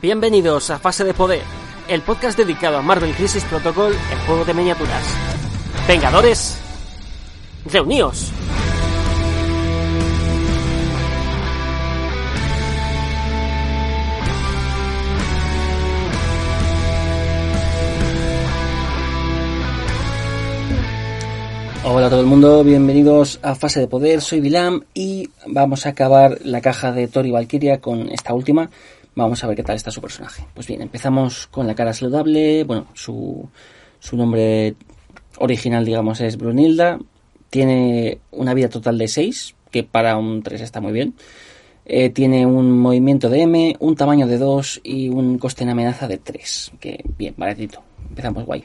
Bienvenidos 0.00 0.70
a 0.70 0.78
Fase 0.80 1.04
de 1.04 1.14
Poder, 1.14 1.42
el 1.88 2.02
podcast 2.02 2.36
dedicado 2.36 2.78
a 2.78 2.82
Marvel 2.82 3.14
Crisis 3.14 3.44
Protocol, 3.44 3.92
el 3.92 4.18
juego 4.26 4.44
de 4.44 4.52
miniaturas. 4.52 5.04
Vengadores, 5.86 6.58
reuníos. 7.70 8.32
Hola 21.86 22.06
a 22.06 22.10
todo 22.10 22.20
el 22.20 22.26
mundo, 22.26 22.64
bienvenidos 22.64 23.38
a 23.42 23.54
Fase 23.54 23.78
de 23.78 23.86
Poder, 23.86 24.20
soy 24.20 24.40
Vilam 24.40 24.82
y 24.94 25.30
vamos 25.46 25.86
a 25.86 25.90
acabar 25.90 26.38
la 26.42 26.60
caja 26.60 26.90
de 26.90 27.06
Tori 27.06 27.30
Valkyria 27.30 27.80
con 27.80 28.08
esta 28.08 28.34
última. 28.34 28.70
Vamos 29.16 29.42
a 29.42 29.46
ver 29.46 29.56
qué 29.56 29.62
tal 29.62 29.76
está 29.76 29.90
su 29.90 30.00
personaje. 30.00 30.44
Pues 30.54 30.66
bien, 30.66 30.82
empezamos 30.82 31.46
con 31.46 31.66
la 31.66 31.74
cara 31.74 31.92
saludable, 31.92 32.64
bueno, 32.64 32.86
su, 32.94 33.48
nombre 34.12 34.74
original 35.38 35.84
digamos 35.84 36.20
es 36.20 36.36
Brunilda, 36.36 36.98
tiene 37.50 38.18
una 38.32 38.54
vida 38.54 38.68
total 38.68 38.98
de 38.98 39.08
6, 39.08 39.54
que 39.70 39.84
para 39.84 40.16
un 40.16 40.42
3 40.42 40.60
está 40.60 40.80
muy 40.80 40.92
bien. 40.92 41.14
Eh, 41.86 42.10
tiene 42.10 42.46
un 42.46 42.78
movimiento 42.78 43.28
de 43.28 43.42
M, 43.42 43.76
un 43.78 43.94
tamaño 43.94 44.26
de 44.26 44.38
2 44.38 44.80
y 44.82 45.10
un 45.10 45.38
coste 45.38 45.64
en 45.64 45.70
amenaza 45.70 46.08
de 46.08 46.18
3, 46.18 46.72
que 46.80 47.04
bien, 47.18 47.34
baratito. 47.36 47.82
Empezamos 48.08 48.44
guay 48.44 48.64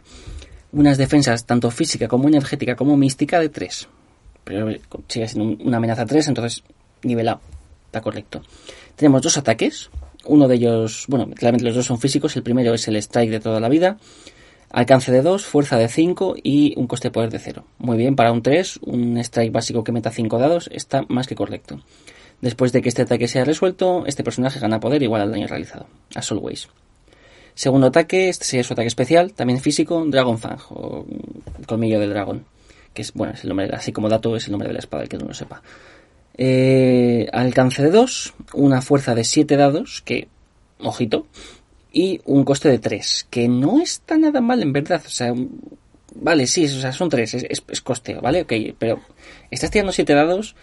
unas 0.71 0.97
defensas 0.97 1.45
tanto 1.45 1.71
física 1.71 2.07
como 2.07 2.27
energética 2.27 2.75
como 2.75 2.97
mística 2.97 3.39
de 3.39 3.49
3. 3.49 3.87
Pero 4.43 4.69
sigue 5.07 5.27
siendo 5.27 5.63
una 5.63 5.77
amenaza 5.77 6.05
3, 6.05 6.27
entonces 6.27 6.63
nivelado. 7.03 7.41
Está 7.85 8.01
correcto. 8.01 8.41
Tenemos 8.95 9.21
dos 9.21 9.37
ataques. 9.37 9.89
Uno 10.25 10.47
de 10.47 10.55
ellos, 10.55 11.05
bueno, 11.07 11.29
claramente 11.33 11.65
los 11.65 11.75
dos 11.75 11.85
son 11.85 11.99
físicos. 11.99 12.35
El 12.35 12.43
primero 12.43 12.73
es 12.73 12.87
el 12.87 12.95
strike 12.97 13.31
de 13.31 13.39
toda 13.39 13.59
la 13.59 13.69
vida. 13.69 13.97
Alcance 14.71 15.11
de 15.11 15.23
2, 15.23 15.45
fuerza 15.45 15.77
de 15.77 15.87
5 15.87 16.35
y 16.43 16.75
un 16.77 16.85
coste 16.85 17.07
de 17.07 17.11
poder 17.11 17.31
de 17.31 17.39
0. 17.39 17.65
Muy 17.79 17.97
bien, 17.97 18.15
para 18.15 18.31
un 18.31 18.43
3, 18.43 18.81
un 18.83 19.17
strike 19.17 19.51
básico 19.51 19.83
que 19.83 19.91
meta 19.91 20.11
5 20.11 20.37
dados 20.37 20.69
está 20.71 21.05
más 21.09 21.25
que 21.25 21.33
correcto. 21.33 21.81
Después 22.41 22.71
de 22.71 22.81
que 22.81 22.89
este 22.89 23.01
ataque 23.01 23.27
sea 23.27 23.43
resuelto, 23.43 24.05
este 24.05 24.23
personaje 24.23 24.59
gana 24.59 24.79
poder 24.79 25.01
igual 25.01 25.21
al 25.21 25.31
daño 25.31 25.47
realizado. 25.47 25.87
As 26.13 26.31
always. 26.31 26.69
Segundo 27.55 27.87
ataque, 27.87 28.29
este 28.29 28.45
sería 28.45 28.63
su 28.63 28.73
ataque 28.73 28.87
especial, 28.87 29.33
también 29.33 29.59
físico, 29.59 30.05
Dragon 30.07 30.37
Fang, 30.37 30.59
o 30.69 31.05
colmillo 31.67 31.99
del 31.99 32.11
dragón, 32.11 32.45
que 32.93 33.01
es, 33.01 33.11
bueno, 33.11 33.33
es 33.33 33.43
el 33.43 33.49
nombre, 33.49 33.69
así 33.73 33.91
como 33.91 34.07
dato, 34.07 34.35
es 34.37 34.45
el 34.45 34.51
nombre 34.51 34.69
de 34.69 34.73
la 34.73 34.79
espada, 34.79 35.03
el 35.03 35.09
que 35.09 35.17
no 35.17 35.25
lo 35.25 35.33
sepa. 35.33 35.61
Eh, 36.41 37.27
alcance 37.33 37.83
de 37.83 37.91
2, 37.91 38.33
una 38.53 38.81
fuerza 38.81 39.13
de 39.13 39.25
7 39.25 39.57
dados, 39.57 40.01
que, 40.05 40.29
ojito, 40.79 41.27
y 41.91 42.21
un 42.23 42.45
coste 42.45 42.69
de 42.69 42.79
3, 42.79 43.27
que 43.29 43.49
no 43.49 43.81
está 43.81 44.17
nada 44.17 44.39
mal 44.39 44.61
en 44.61 44.71
verdad, 44.71 45.01
o 45.05 45.09
sea, 45.09 45.33
vale, 46.15 46.47
sí, 46.47 46.63
o 46.63 46.69
sea, 46.69 46.93
son 46.93 47.09
3, 47.09 47.33
es, 47.33 47.63
es, 47.67 47.81
costeo, 47.81 48.21
¿vale? 48.21 48.43
Ok, 48.43 48.53
pero 48.77 49.01
estás 49.51 49.69
tirando 49.69 49.91
7 49.91 50.13
dados, 50.13 50.55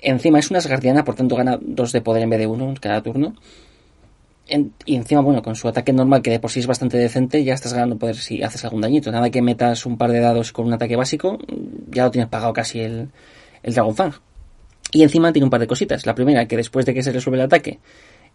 encima 0.00 0.38
es 0.38 0.50
una 0.50 0.60
asgardiana, 0.60 1.04
por 1.04 1.16
tanto 1.16 1.34
gana 1.34 1.58
2 1.60 1.90
de 1.90 2.00
poder 2.02 2.22
en 2.22 2.30
vez 2.30 2.38
de 2.38 2.46
1 2.46 2.74
cada 2.80 3.02
turno 3.02 3.34
y 4.84 4.94
encima, 4.94 5.22
bueno, 5.22 5.42
con 5.42 5.56
su 5.56 5.66
ataque 5.66 5.92
normal, 5.92 6.22
que 6.22 6.30
de 6.30 6.38
por 6.38 6.52
sí 6.52 6.60
es 6.60 6.68
bastante 6.68 6.96
decente, 6.98 7.42
ya 7.42 7.54
estás 7.54 7.72
ganando 7.72 7.98
poder 7.98 8.14
si 8.14 8.44
haces 8.44 8.64
algún 8.64 8.80
dañito. 8.80 9.10
Nada 9.10 9.28
que 9.30 9.42
metas 9.42 9.86
un 9.86 9.98
par 9.98 10.12
de 10.12 10.20
dados 10.20 10.52
con 10.52 10.66
un 10.66 10.72
ataque 10.72 10.94
básico, 10.94 11.38
ya 11.90 12.04
lo 12.04 12.12
tienes 12.12 12.30
pagado 12.30 12.52
casi 12.52 12.78
el, 12.78 13.08
el. 13.64 13.74
Y 14.96 15.02
encima 15.02 15.30
tiene 15.30 15.44
un 15.44 15.50
par 15.50 15.60
de 15.60 15.66
cositas. 15.66 16.06
La 16.06 16.14
primera, 16.14 16.48
que 16.48 16.56
después 16.56 16.86
de 16.86 16.94
que 16.94 17.02
se 17.02 17.12
resuelve 17.12 17.36
el 17.36 17.44
ataque, 17.44 17.80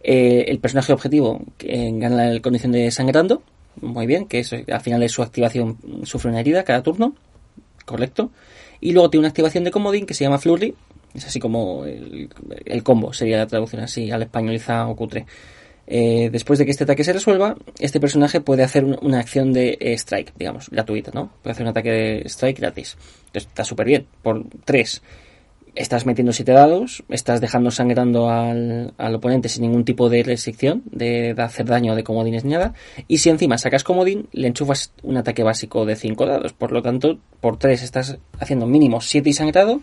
eh, 0.00 0.44
el 0.46 0.60
personaje 0.60 0.92
objetivo 0.92 1.40
eh, 1.58 1.90
gana 1.94 2.30
la 2.30 2.40
condición 2.40 2.70
de 2.70 2.88
sangrando. 2.92 3.42
Muy 3.80 4.06
bien, 4.06 4.28
que 4.28 4.44
al 4.70 4.80
final 4.80 5.00
de 5.00 5.08
su 5.08 5.22
activación 5.22 5.76
sufre 6.04 6.30
una 6.30 6.38
herida 6.38 6.62
cada 6.62 6.80
turno. 6.84 7.16
Correcto. 7.84 8.30
Y 8.80 8.92
luego 8.92 9.10
tiene 9.10 9.22
una 9.22 9.30
activación 9.30 9.64
de 9.64 9.72
comodín 9.72 10.06
que 10.06 10.14
se 10.14 10.22
llama 10.22 10.38
Flurry. 10.38 10.72
Es 11.14 11.26
así 11.26 11.40
como 11.40 11.84
el, 11.84 12.82
combo, 12.84 13.12
sería 13.12 13.38
la 13.38 13.48
traducción 13.48 13.82
así 13.82 14.12
al 14.12 14.22
españoliza 14.22 14.86
o 14.86 14.94
cutre. 14.94 15.26
Eh, 15.88 16.28
después 16.30 16.60
de 16.60 16.64
que 16.64 16.70
este 16.70 16.84
ataque 16.84 17.02
se 17.02 17.12
resuelva, 17.12 17.56
este 17.80 17.98
personaje 17.98 18.40
puede 18.40 18.62
hacer 18.62 18.84
una 18.84 19.18
acción 19.18 19.52
de 19.52 19.76
strike, 19.96 20.32
digamos, 20.38 20.70
gratuita, 20.70 21.10
¿no? 21.12 21.32
Puede 21.42 21.54
hacer 21.54 21.64
un 21.64 21.70
ataque 21.70 21.90
de 21.90 22.22
strike 22.26 22.60
gratis. 22.60 22.96
Entonces 23.26 23.48
está 23.48 23.64
súper 23.64 23.86
bien. 23.86 24.06
Por 24.22 24.44
3, 24.64 25.02
estás 25.74 26.04
metiendo 26.04 26.32
7 26.32 26.52
dados, 26.52 27.02
estás 27.08 27.40
dejando 27.40 27.70
sangrando 27.70 28.28
al, 28.28 28.94
oponente 29.14 29.48
sin 29.48 29.62
ningún 29.62 29.84
tipo 29.84 30.08
de 30.08 30.22
restricción 30.22 30.82
de, 30.90 31.34
hacer 31.38 31.66
daño 31.66 31.94
de 31.94 32.04
comodines 32.04 32.44
ni 32.44 32.52
nada. 32.52 32.74
Y 33.08 33.18
si 33.18 33.30
encima 33.30 33.58
sacas 33.58 33.84
comodín, 33.84 34.28
le 34.32 34.48
enchufas 34.48 34.92
un 35.02 35.16
ataque 35.16 35.42
básico 35.42 35.86
de 35.86 35.96
5 35.96 36.26
dados. 36.26 36.52
Por 36.52 36.72
lo 36.72 36.82
tanto, 36.82 37.18
por 37.40 37.58
3 37.58 37.82
estás 37.82 38.18
haciendo 38.38 38.66
mínimo 38.66 39.00
7 39.00 39.30
y 39.30 39.32
sangrado. 39.32 39.80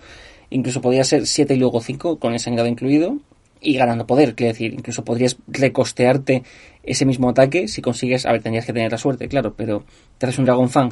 Incluso 0.51 0.81
podría 0.81 1.03
ser 1.03 1.25
7 1.25 1.53
y 1.53 1.57
luego 1.57 1.81
5 1.81 2.19
con 2.19 2.33
el 2.33 2.39
sangrado 2.39 2.67
incluido 2.67 3.17
y 3.61 3.75
ganando 3.75 4.05
poder. 4.05 4.35
Quiero 4.35 4.53
decir, 4.53 4.73
incluso 4.73 5.03
podrías 5.03 5.37
recostearte 5.47 6.43
ese 6.83 7.05
mismo 7.05 7.29
ataque 7.29 7.67
si 7.67 7.81
consigues. 7.81 8.25
A 8.25 8.31
ver, 8.31 8.41
tendrías 8.41 8.65
que 8.65 8.73
tener 8.73 8.91
la 8.91 8.97
suerte, 8.97 9.27
claro, 9.27 9.53
pero 9.55 9.83
te 10.17 10.27
haces 10.27 10.39
un 10.39 10.45
Dragon 10.45 10.69
Fang, 10.69 10.91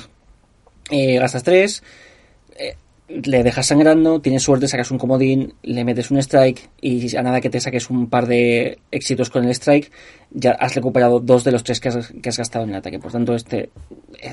eh, 0.90 1.18
gastas 1.19 1.44
3, 1.44 1.84
eh, 2.57 2.75
le 3.07 3.44
dejas 3.44 3.68
sangrando, 3.68 4.19
tienes 4.19 4.44
suerte, 4.44 4.68
sacas 4.68 4.91
un 4.91 4.97
comodín, 4.97 5.53
le 5.63 5.85
metes 5.85 6.12
un 6.12 6.18
strike 6.18 6.69
y 6.81 7.16
a 7.16 7.23
nada 7.23 7.40
que 7.40 7.50
te 7.50 7.62
saques 7.62 7.90
un 7.90 8.09
par 8.09 8.28
de 8.28 8.79
éxitos 8.91 9.29
con 9.29 9.45
el 9.45 9.51
strike, 9.51 9.91
ya 10.31 10.51
has 10.51 10.75
recuperado 10.75 11.19
dos 11.19 11.44
de 11.44 11.51
los 11.51 11.63
tres 11.63 11.79
que 11.79 11.90
has, 11.90 12.13
que 12.22 12.29
has 12.29 12.38
gastado 12.38 12.66
en 12.66 12.72
el 12.72 12.75
ataque. 12.78 13.00
Por 13.00 13.12
tanto, 13.12 13.34
este, 13.34 13.69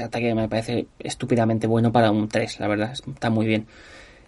ataque 0.02 0.34
me 0.34 0.48
parece 0.48 0.86
estúpidamente 0.98 1.66
bueno 1.66 1.92
para 1.92 2.10
un 2.10 2.28
3, 2.28 2.58
la 2.60 2.68
verdad, 2.68 2.92
está 2.92 3.30
muy 3.30 3.46
bien. 3.46 3.66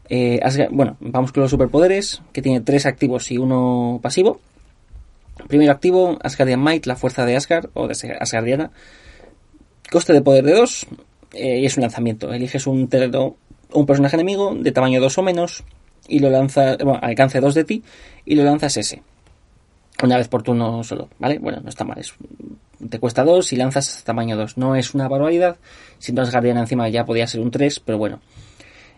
Eh, 0.08 0.40
bueno, 0.70 0.96
vamos 1.00 1.32
con 1.32 1.42
los 1.42 1.50
superpoderes, 1.50 2.22
que 2.32 2.42
tiene 2.42 2.60
tres 2.60 2.86
activos 2.86 3.30
y 3.32 3.38
uno 3.38 3.98
pasivo. 4.00 4.40
Primero 5.48 5.72
activo, 5.72 6.18
Asgardian 6.22 6.62
Might, 6.62 6.86
la 6.86 6.96
fuerza 6.96 7.26
de 7.26 7.36
Asgard, 7.36 7.70
o 7.74 7.88
de 7.88 8.16
Asgardiana. 8.20 8.70
Coste 9.90 10.12
de 10.12 10.22
poder 10.22 10.44
de 10.44 10.52
2, 10.52 10.86
eh, 11.34 11.60
y 11.60 11.66
es 11.66 11.76
un 11.76 11.82
lanzamiento. 11.82 12.32
Eliges 12.32 12.66
un, 12.66 12.88
un 13.72 13.86
personaje 13.86 14.16
enemigo 14.16 14.54
de 14.54 14.72
tamaño 14.72 15.00
2 15.00 15.18
o 15.18 15.22
menos, 15.22 15.64
y 16.08 16.20
lo 16.20 16.30
lanzas, 16.30 16.78
bueno, 16.78 17.00
alcance 17.02 17.40
2 17.40 17.54
de 17.54 17.64
ti, 17.64 17.82
y 18.24 18.34
lo 18.34 18.44
lanzas 18.44 18.76
ese. 18.76 19.02
Una 20.02 20.18
vez 20.18 20.28
por 20.28 20.42
turno 20.42 20.84
solo, 20.84 21.08
¿vale? 21.18 21.38
Bueno, 21.38 21.60
no 21.62 21.68
está 21.68 21.84
mal, 21.84 22.02
te 22.90 22.98
cuesta 22.98 23.24
2 23.24 23.52
y 23.52 23.56
lanzas 23.56 24.02
tamaño 24.04 24.36
2. 24.36 24.58
No 24.58 24.76
es 24.76 24.94
una 24.94 25.08
barbaridad, 25.08 25.56
si 25.98 26.12
no 26.12 26.22
Asgardiana 26.22 26.60
encima 26.60 26.88
ya 26.88 27.04
podía 27.04 27.26
ser 27.26 27.40
un 27.40 27.50
3, 27.50 27.80
pero 27.80 27.98
bueno. 27.98 28.20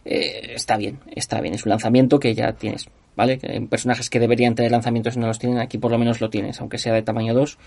Eh, 0.04 0.52
está 0.54 0.76
bien, 0.76 0.98
está 1.14 1.40
bien. 1.40 1.54
Es 1.54 1.64
un 1.64 1.70
lanzamiento 1.70 2.18
que 2.18 2.34
ya 2.34 2.52
tienes, 2.52 2.88
¿vale? 3.14 3.38
En 3.42 3.68
personajes 3.68 4.10
que 4.10 4.18
deberían 4.18 4.54
tener 4.54 4.72
lanzamientos 4.72 5.16
y 5.16 5.18
no 5.20 5.26
los 5.26 5.38
tienen, 5.38 5.58
aquí 5.58 5.78
por 5.78 5.90
lo 5.90 5.98
menos 5.98 6.20
lo 6.20 6.30
tienes, 6.30 6.60
aunque 6.60 6.78
sea 6.78 6.94
de 6.94 7.02
tamaño 7.02 7.34
2, 7.34 7.58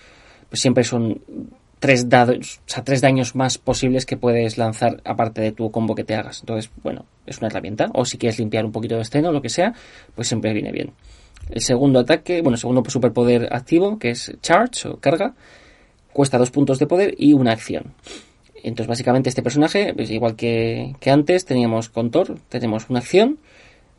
pues 0.50 0.60
siempre 0.60 0.84
son 0.84 1.22
tres 1.82 2.04
o 2.04 2.42
sea, 2.64 2.84
tres 2.84 3.00
daños 3.00 3.34
más 3.34 3.58
posibles 3.58 4.06
que 4.06 4.16
puedes 4.16 4.56
lanzar 4.56 5.02
aparte 5.04 5.40
de 5.40 5.50
tu 5.50 5.72
combo 5.72 5.96
que 5.96 6.04
te 6.04 6.14
hagas. 6.14 6.38
Entonces, 6.38 6.70
bueno, 6.84 7.06
es 7.26 7.38
una 7.38 7.48
herramienta. 7.48 7.90
O 7.92 8.04
si 8.04 8.18
quieres 8.18 8.38
limpiar 8.38 8.64
un 8.64 8.70
poquito 8.70 8.94
de 8.94 9.02
escena 9.02 9.30
o 9.30 9.32
lo 9.32 9.42
que 9.42 9.48
sea, 9.48 9.74
pues 10.14 10.28
siempre 10.28 10.52
viene 10.52 10.70
bien. 10.70 10.92
El 11.50 11.60
segundo 11.60 11.98
ataque, 11.98 12.40
bueno, 12.40 12.56
segundo 12.56 12.88
superpoder 12.88 13.48
activo, 13.52 13.98
que 13.98 14.10
es 14.10 14.32
Charge 14.40 14.90
o 14.90 14.98
carga, 14.98 15.34
cuesta 16.12 16.38
dos 16.38 16.52
puntos 16.52 16.78
de 16.78 16.86
poder 16.86 17.16
y 17.18 17.32
una 17.32 17.50
acción. 17.50 17.94
Entonces, 18.62 18.86
básicamente, 18.86 19.28
este 19.28 19.42
personaje, 19.42 19.92
igual 19.98 20.36
que, 20.36 20.94
antes, 21.06 21.44
teníamos 21.44 21.88
con 21.88 22.12
Thor, 22.12 22.38
tenemos 22.48 22.88
una 22.90 23.00
acción, 23.00 23.40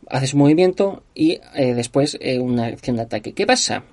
haces 0.09 0.33
un 0.33 0.39
movimiento 0.39 1.03
y 1.13 1.41
eh, 1.53 1.73
después 1.73 2.17
eh, 2.21 2.39
una 2.39 2.67
acción 2.67 2.95
de 2.95 3.01
ataque. 3.01 3.33
¿Qué 3.33 3.45
pasa? 3.45 3.83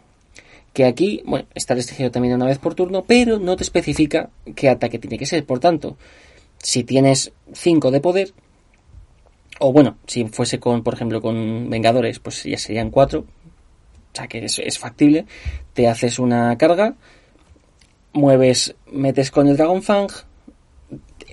Que 0.72 0.84
aquí, 0.84 1.22
bueno, 1.26 1.46
está 1.54 1.74
restringido 1.74 2.10
también 2.10 2.34
una 2.34 2.46
vez 2.46 2.58
por 2.58 2.74
turno, 2.74 3.04
pero 3.04 3.38
no 3.38 3.56
te 3.56 3.64
especifica 3.64 4.30
qué 4.54 4.68
ataque 4.68 4.98
tiene 4.98 5.18
que 5.18 5.26
ser. 5.26 5.44
Por 5.44 5.58
tanto, 5.58 5.96
si 6.58 6.84
tienes 6.84 7.32
5 7.52 7.90
de 7.90 8.00
poder, 8.00 8.32
o 9.58 9.72
bueno, 9.72 9.98
si 10.06 10.24
fuese 10.26 10.60
con, 10.60 10.82
por 10.82 10.94
ejemplo, 10.94 11.20
con 11.20 11.68
Vengadores, 11.70 12.18
pues 12.18 12.44
ya 12.44 12.58
serían 12.58 12.90
4, 12.90 13.20
o 13.20 13.26
sea 14.12 14.28
que 14.28 14.44
es, 14.44 14.58
es 14.58 14.78
factible, 14.78 15.26
te 15.74 15.88
haces 15.88 16.18
una 16.18 16.56
carga, 16.56 16.94
mueves, 18.12 18.74
metes 18.90 19.30
con 19.30 19.48
el 19.48 19.56
Dragon 19.56 19.82
Fang, 19.82 20.10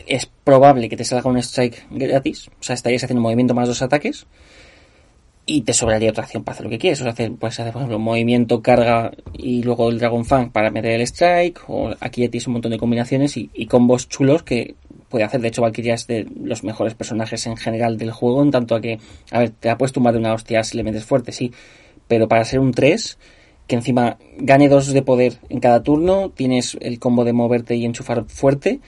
es 0.08 0.26
probable 0.44 0.90
que 0.90 0.98
te 0.98 1.06
salga 1.06 1.30
un 1.30 1.38
strike 1.38 1.88
gratis, 1.90 2.50
o 2.60 2.64
sea, 2.64 2.74
estarías 2.74 3.04
haciendo 3.04 3.20
un 3.20 3.24
movimiento 3.24 3.54
más 3.54 3.68
dos 3.68 3.82
ataques 3.82 4.26
y 5.50 5.62
te 5.62 5.74
sobraría 5.74 6.12
otra 6.12 6.26
acción 6.26 6.44
para 6.44 6.56
hacer 6.56 6.66
lo 6.66 6.70
que 6.70 6.78
quieres. 6.78 7.00
O 7.00 7.04
sea, 7.04 7.14
hacer, 7.14 7.32
puedes 7.34 7.60
hacer, 7.60 7.72
por 7.72 7.82
ejemplo, 7.82 7.98
movimiento, 7.98 8.62
carga 8.62 9.12
y 9.34 9.64
luego 9.64 9.90
el 9.90 9.98
Dragon 9.98 10.26
Fang 10.26 10.52
para 10.52 10.70
meter 10.70 10.92
el 10.92 11.02
strike, 11.02 11.62
o 11.68 11.96
aquí 12.02 12.22
ya 12.22 12.30
tienes 12.30 12.48
un 12.48 12.54
montón 12.54 12.72
de 12.72 12.78
combinaciones 12.78 13.38
y, 13.38 13.66
combos 13.66 14.10
chulos 14.10 14.44
que 14.44 14.76
puede 15.10 15.24
hacer. 15.24 15.40
De 15.40 15.48
hecho, 15.48 15.62
Valkyria 15.62 15.94
es 15.94 16.06
de 16.06 16.28
los 16.44 16.66
mejores 16.66 16.96
personajes 16.96 17.48
en 17.48 17.56
general 17.56 17.98
del 17.98 18.12
juego, 18.12 18.44
en 18.44 18.52
tanto 18.52 18.76
a 18.76 18.82
que, 18.82 19.00
a 19.32 19.40
ver, 19.40 19.52
te 19.52 19.70
ha 19.70 19.78
puesto 19.78 20.02
más 20.02 20.14
de 20.14 20.20
una 20.20 20.34
hostia 20.34 20.64
si 20.66 20.76
le 20.76 20.84
metes 20.84 21.06
fuerte, 21.06 21.32
sí, 21.32 21.54
pero 22.10 22.28
para 22.28 22.44
ser 22.44 22.60
un 22.60 22.72
3 22.72 23.18
que 23.68 23.76
encima 23.76 24.18
gane 24.38 24.70
dos 24.70 24.88
de 24.94 25.02
poder 25.02 25.40
en 25.50 25.60
cada 25.60 25.84
turno, 25.84 26.30
tienes 26.30 26.78
el 26.80 27.00
combo 27.00 27.26
de 27.26 27.34
moverte 27.34 27.76
y 27.76 27.86
enchufar 27.86 28.26
fuerte, 28.26 28.80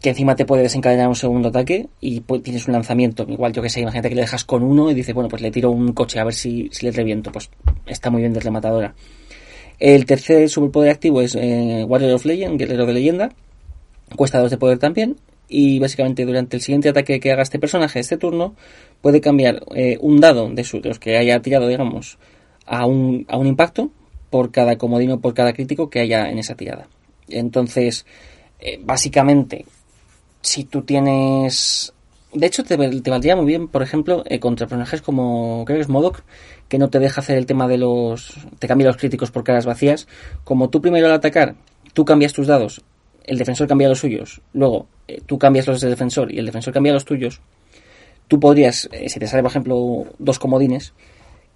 que 0.00 0.10
encima 0.10 0.36
te 0.36 0.44
puede 0.44 0.62
desencadenar 0.62 1.08
un 1.08 1.14
segundo 1.14 1.48
ataque 1.48 1.88
y 2.00 2.20
tienes 2.20 2.66
un 2.66 2.72
lanzamiento. 2.72 3.26
Igual, 3.28 3.52
yo 3.52 3.62
que 3.62 3.70
sé, 3.70 3.80
imagínate 3.80 4.08
que 4.08 4.14
le 4.14 4.22
dejas 4.22 4.44
con 4.44 4.62
uno 4.62 4.90
y 4.90 4.94
dices, 4.94 5.14
bueno, 5.14 5.28
pues 5.28 5.42
le 5.42 5.50
tiro 5.50 5.70
un 5.70 5.92
coche 5.92 6.18
a 6.18 6.24
ver 6.24 6.34
si, 6.34 6.68
si 6.72 6.86
le 6.86 6.92
reviento. 6.92 7.32
Pues 7.32 7.50
está 7.86 8.10
muy 8.10 8.20
bien 8.20 8.32
de 8.32 8.40
rematadora. 8.40 8.94
El 9.78 10.06
tercer 10.06 10.48
superpoder 10.48 10.90
activo 10.90 11.20
es 11.20 11.34
eh, 11.34 11.84
Warrior 11.86 12.12
of 12.12 12.24
Legend, 12.24 12.58
Guerrero 12.58 12.86
de 12.86 12.92
Leyenda. 12.92 13.30
Cuesta 14.14 14.38
dos 14.38 14.50
de 14.50 14.58
poder 14.58 14.78
también. 14.78 15.16
Y 15.48 15.78
básicamente 15.78 16.24
durante 16.24 16.56
el 16.56 16.62
siguiente 16.62 16.88
ataque 16.88 17.20
que 17.20 17.30
haga 17.30 17.42
este 17.42 17.58
personaje 17.58 18.00
este 18.00 18.16
turno, 18.16 18.54
puede 19.00 19.20
cambiar 19.20 19.62
eh, 19.74 19.96
un 20.00 20.20
dado 20.20 20.48
de, 20.48 20.62
de 20.62 20.88
los 20.88 20.98
que 20.98 21.16
haya 21.16 21.40
tirado, 21.40 21.68
digamos, 21.68 22.18
a 22.66 22.86
un, 22.86 23.26
a 23.28 23.36
un 23.36 23.46
impacto 23.46 23.90
por 24.30 24.50
cada 24.50 24.76
comodino, 24.76 25.20
por 25.20 25.34
cada 25.34 25.52
crítico 25.52 25.88
que 25.88 26.00
haya 26.00 26.28
en 26.28 26.38
esa 26.38 26.56
tirada. 26.56 26.88
Entonces, 27.28 28.06
eh, 28.58 28.80
básicamente, 28.82 29.66
si 30.46 30.64
tú 30.64 30.82
tienes... 30.82 31.92
De 32.32 32.46
hecho, 32.46 32.64
te, 32.64 32.76
valdría 32.76 33.34
muy 33.34 33.46
bien, 33.46 33.68
por 33.68 33.82
ejemplo, 33.82 34.22
eh, 34.26 34.40
contra 34.40 34.66
personajes 34.66 35.00
como, 35.00 35.64
creo 35.64 35.78
que 35.78 35.82
es 35.82 35.88
Modok, 35.88 36.22
que 36.68 36.78
no 36.78 36.90
te 36.90 36.98
deja 36.98 37.20
hacer 37.20 37.38
el 37.38 37.46
tema 37.46 37.66
de 37.66 37.78
los... 37.78 38.34
te 38.58 38.68
cambia 38.68 38.86
los 38.86 38.96
críticos 38.96 39.30
por 39.30 39.42
caras 39.42 39.66
vacías. 39.66 40.06
Como 40.44 40.68
tú 40.68 40.80
primero 40.80 41.06
al 41.06 41.12
atacar, 41.12 41.54
tú 41.94 42.04
cambias 42.04 42.32
tus 42.32 42.46
dados, 42.46 42.82
el 43.24 43.38
defensor 43.38 43.66
cambia 43.66 43.88
los 43.88 43.98
suyos, 43.98 44.40
luego 44.52 44.86
eh, 45.08 45.20
tú 45.24 45.38
cambias 45.38 45.66
los 45.66 45.80
del 45.80 45.90
defensor 45.90 46.32
y 46.32 46.38
el 46.38 46.46
defensor 46.46 46.74
cambia 46.74 46.92
los 46.92 47.04
tuyos, 47.04 47.40
tú 48.28 48.38
podrías, 48.38 48.88
si 49.06 49.18
te 49.18 49.26
sale 49.26 49.42
por 49.42 49.50
ejemplo 49.50 50.04
dos 50.18 50.38
comodines, 50.38 50.92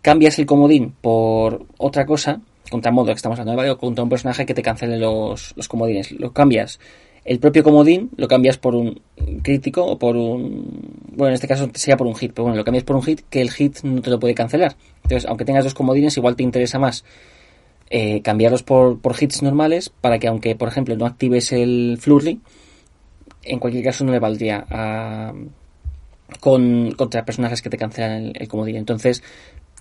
cambias 0.03 0.39
el 0.39 0.47
comodín 0.47 0.95
por 1.01 1.67
otra 1.77 2.07
cosa 2.07 2.41
contra 2.71 2.93
modo 2.93 3.07
que 3.07 3.13
estamos 3.13 3.39
hablando, 3.39 3.59
¿vale? 3.59 3.71
O 3.71 3.79
contra 3.79 4.03
un 4.03 4.09
personaje 4.09 4.47
que 4.47 4.55
te 4.55 4.63
cancele 4.63 4.97
los, 4.99 5.53
los 5.57 5.69
comodines. 5.69 6.13
Lo 6.13 6.33
cambias. 6.33 6.79
El 7.25 7.38
propio 7.38 7.62
comodín 7.62 8.11
lo 8.17 8.28
cambias 8.28 8.56
por 8.56 8.75
un 8.75 9.00
crítico 9.43 9.84
o 9.84 9.99
por 9.99 10.17
un... 10.17 11.02
Bueno, 11.12 11.28
en 11.28 11.34
este 11.34 11.49
caso 11.49 11.69
sería 11.75 11.96
por 11.96 12.06
un 12.06 12.14
hit, 12.14 12.32
pero 12.32 12.44
bueno, 12.44 12.56
lo 12.56 12.64
cambias 12.64 12.84
por 12.84 12.96
un 12.96 13.02
hit 13.02 13.20
que 13.28 13.40
el 13.43 13.50
hit 13.50 13.82
no 13.82 14.00
te 14.00 14.11
lo 14.11 14.19
puede 14.19 14.34
cancelar. 14.34 14.76
Entonces, 15.02 15.28
aunque 15.28 15.44
tengas 15.44 15.64
dos 15.64 15.75
comodines, 15.75 16.17
igual 16.17 16.37
te 16.37 16.43
interesa 16.43 16.78
más 16.78 17.05
eh, 17.90 18.22
cambiarlos 18.22 18.62
por, 18.62 19.00
por 19.00 19.14
hits 19.20 19.43
normales 19.43 19.90
para 19.90 20.19
que 20.19 20.28
aunque, 20.28 20.55
por 20.56 20.69
ejemplo, 20.69 20.96
no 20.96 21.06
actives 21.06 21.52
el 21.52 21.99
flurry, 22.00 22.40
en 23.43 23.58
cualquier 23.58 23.84
caso 23.84 24.05
no 24.05 24.12
le 24.12 24.19
valdría 24.19 24.67
a, 24.70 25.34
con, 26.40 26.93
contra 26.93 27.25
personajes 27.25 27.61
que 27.61 27.69
te 27.69 27.76
cancelan 27.76 28.12
el, 28.12 28.32
el 28.34 28.49
comodín. 28.49 28.76
Entonces, 28.76 29.22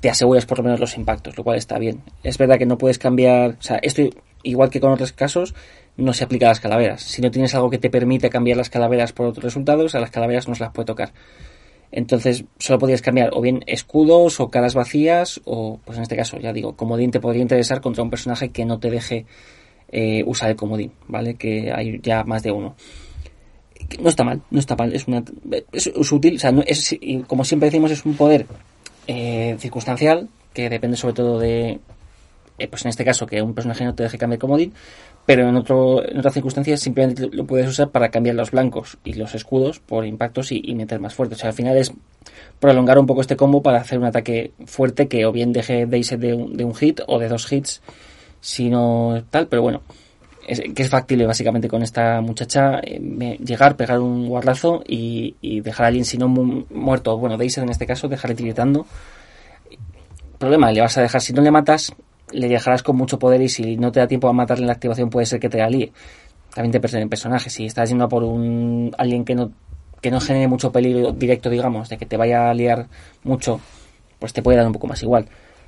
te 0.02 0.10
aseguras 0.10 0.46
por 0.46 0.60
lo 0.60 0.66
menos 0.66 0.80
los 0.80 0.98
impactos, 0.98 1.38
lo 1.38 1.44
cual 1.44 1.58
está 1.58 1.78
bien. 1.78 2.02
Es 2.24 2.38
verdad 2.38 2.58
que 2.58 2.66
no 2.66 2.78
puedes 2.78 3.00
cambiar, 3.00 3.52
o 3.52 3.62
sea, 3.62 3.78
esto 3.82 4.02
igual 4.44 4.70
que 4.70 4.80
con 4.80 4.92
otros 4.92 5.12
casos, 5.12 5.54
no 5.98 6.14
se 6.14 6.24
aplica 6.24 6.48
a 6.48 6.50
las 6.50 6.60
calaveras. 6.60 7.02
Si 7.02 7.22
no 7.22 7.32
tienes 7.32 7.54
algo 7.56 7.70
que 7.70 7.78
te 7.78 7.90
permite 7.90 8.30
cambiar 8.30 8.58
las 8.58 8.70
calaveras 8.70 9.14
por 9.14 9.28
otros 9.28 9.44
resultados, 9.44 9.96
a 9.96 10.00
las 10.00 10.12
calaveras 10.12 10.48
no 10.48 10.56
se 10.56 10.64
las 10.64 10.72
puede 10.72 10.86
tocar. 10.86 11.14
Entonces, 11.92 12.46
solo 12.60 12.80
podrías 12.80 13.02
cambiar 13.02 13.32
o 13.34 13.42
bien 13.42 13.64
escudos 13.66 14.40
o 14.40 14.50
caras 14.50 14.76
vacías, 14.76 15.42
o, 15.46 15.80
pues 15.84 15.98
en 15.98 16.04
este 16.04 16.16
caso, 16.16 16.38
ya 16.38 16.54
digo, 16.54 16.76
comodín 16.76 17.12
te 17.12 17.20
podría 17.20 17.42
interesar 17.42 17.82
contra 17.82 18.04
un 18.04 18.10
personaje 18.10 18.50
que 18.50 18.66
no 18.66 18.80
te 18.80 18.92
deje 18.92 19.26
eh, 19.92 20.24
usar 20.26 20.52
el 20.52 20.56
comodín, 20.56 20.92
¿vale? 21.08 21.36
Que 21.36 21.72
hay 21.74 22.00
ya 22.02 22.24
más 22.24 22.44
de 22.44 22.52
uno. 22.52 22.76
No 24.00 24.10
está 24.10 24.24
mal, 24.24 24.42
no 24.52 24.60
está 24.60 24.76
mal, 24.76 24.94
es 24.94 25.08
una 25.08 25.24
es, 25.72 26.12
útil, 26.12 26.36
o 26.36 26.40
sea, 26.40 26.52
no, 26.52 26.62
es, 26.62 26.96
como 27.26 27.44
siempre 27.44 27.68
decimos, 27.70 27.90
es 27.90 28.06
un 28.06 28.16
poder 28.16 28.46
eh, 29.08 29.56
circunstancial, 29.58 30.30
que 30.54 30.70
depende 30.70 30.96
sobre 30.96 31.16
todo 31.16 31.40
de, 31.40 31.80
eh, 32.60 32.68
pues 32.68 32.86
en 32.86 32.90
este 32.90 33.06
caso, 33.06 33.26
que 33.26 33.42
un 33.42 33.54
personaje 33.54 33.86
no 33.86 33.96
te 33.96 34.04
deje 34.04 34.18
cambiar 34.18 34.40
comodín, 34.40 34.74
pero 35.26 35.48
en, 35.48 35.56
otro, 35.56 36.04
en 36.04 36.18
otras 36.18 36.34
circunstancias 36.34 36.80
simplemente 36.80 37.30
lo 37.32 37.46
puedes 37.46 37.68
usar 37.68 37.90
para 37.90 38.10
cambiar 38.10 38.36
los 38.36 38.50
blancos 38.50 38.98
y 39.04 39.14
los 39.14 39.36
escudos 39.36 39.80
por 39.80 40.04
impactos 40.06 40.52
y, 40.52 40.74
meter 40.74 41.00
más 41.00 41.14
fuerte. 41.14 41.36
O 41.36 41.38
sea, 41.38 41.50
al 41.50 41.56
final 41.56 41.78
es 41.78 41.94
prolongar 42.60 42.98
un 42.98 43.06
poco 43.06 43.22
este 43.22 43.36
combo 43.36 43.62
para 43.62 43.80
hacer 43.80 44.00
un 44.00 44.06
ataque 44.06 44.54
fuerte 44.66 45.08
que 45.08 45.28
o 45.28 45.32
bien 45.32 45.54
deje 45.54 45.86
de 45.86 45.98
irse 46.00 46.18
de 46.18 46.34
un, 46.34 46.58
de 46.58 46.64
un 46.64 46.74
hit 46.74 47.02
o 47.06 47.20
de 47.20 47.28
dos 47.28 47.52
hits, 47.52 47.82
si 48.42 48.72
no 48.72 49.24
tal, 49.30 49.48
pero 49.48 49.62
bueno. 49.62 49.84
que 50.48 50.82
es 50.82 50.90
factible 50.90 51.28
básicamente 51.28 51.68
con 51.68 51.84
esta 51.84 52.22
muchacha 52.22 52.80
eh, 52.82 53.38
llegar, 53.38 53.76
pegar 53.76 54.00
un 54.00 54.28
guardazo 54.28 54.84
y, 54.88 55.62
dejar 55.62 55.86
a 55.86 55.88
alguien, 55.90 56.06
si 56.06 56.18
no 56.18 56.28
muerto, 56.28 57.16
bueno, 57.20 57.38
Daisy 57.38 57.62
en 57.62 57.70
este 57.70 57.86
caso, 57.86 58.08
dejarle 58.08 58.36
tiritando. 58.36 58.88
Problema, 60.40 60.72
le 60.72 60.82
vas 60.82 60.98
a 60.98 61.02
dejar, 61.02 61.22
si 61.22 61.34
no 61.34 61.44
le 61.44 61.52
matas, 61.52 61.94
le 62.32 62.48
dejarás 62.48 62.84
con 62.84 62.96
mucho 62.96 63.20
poder 63.20 63.42
y 63.42 63.50
si 63.50 63.78
no 63.78 63.92
te 63.92 64.00
da 64.00 64.08
tiempo 64.08 64.28
a 64.28 64.34
matarle 64.34 64.64
en 64.64 64.68
la 64.68 64.74
activación 64.74 65.10
puede 65.10 65.26
ser 65.26 65.40
que 65.40 65.50
te 65.50 65.62
la. 65.62 65.92
También 66.54 66.72
te 66.72 66.98
en 66.98 67.10
personaje. 67.10 67.50
Si 67.50 67.66
estás 67.66 67.90
yendo 67.90 68.08
por 68.10 68.24
un 68.24 68.92
alguien 68.98 69.24
que 69.24 69.36
no, 69.36 69.52
que 70.02 70.12
no 70.12 70.20
genere 70.20 70.48
mucho 70.48 70.72
peligro 70.72 71.12
directo, 71.12 71.50
digamos, 71.50 71.90
de 71.90 71.98
que 71.98 72.06
te 72.06 72.18
vaya 72.18 72.50
a 72.50 72.54
liar 72.54 72.88
mucho, 73.24 73.60
pues 74.18 74.34
te 74.34 74.42
puede 74.42 74.58
dar 74.58 74.68
un 74.68 74.74
poco 74.74 74.88
más 74.88 75.02
igual. 75.04 75.28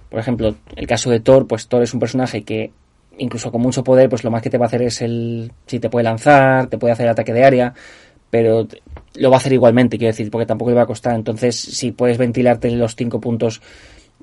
Por 0.10 0.20
ejemplo, 0.20 0.56
el 0.76 0.88
caso 0.88 1.10
de 1.10 1.20
Thor, 1.20 1.48
pues 1.48 1.68
Thor 1.68 1.84
es 1.84 1.94
un 1.94 2.00
personaje 2.00 2.44
que 2.44 2.72
incluso 3.18 3.52
con 3.52 3.62
mucho 3.62 3.84
poder, 3.84 4.10
pues 4.10 4.24
lo 4.24 4.32
más 4.32 4.42
que 4.42 4.50
te 4.50 4.58
va 4.58 4.66
a 4.66 4.68
hacer 4.68 4.82
es 4.82 5.02
el... 5.02 5.52
si 5.68 5.80
te 5.80 5.90
puede 5.90 6.04
lanzar, 6.04 6.68
te 6.68 6.78
puede 6.78 6.94
hacer 6.94 7.08
ataque 7.08 7.34
de 7.34 7.44
área, 7.44 7.74
pero 8.30 8.68
lo 9.16 9.30
va 9.30 9.36
a 9.36 9.40
hacer 9.40 9.54
igualmente, 9.54 9.98
quiero 9.98 10.12
decir, 10.12 10.32
porque 10.32 10.46
tampoco 10.46 10.72
le 10.72 10.78
va 10.78 10.84
a 10.84 10.88
costar. 10.88 11.16
Entonces, 11.16 11.56
si 11.56 11.92
puedes 11.92 12.18
ventilarte 12.18 12.72
los 12.72 12.96
cinco 12.96 13.20
puntos 13.20 13.62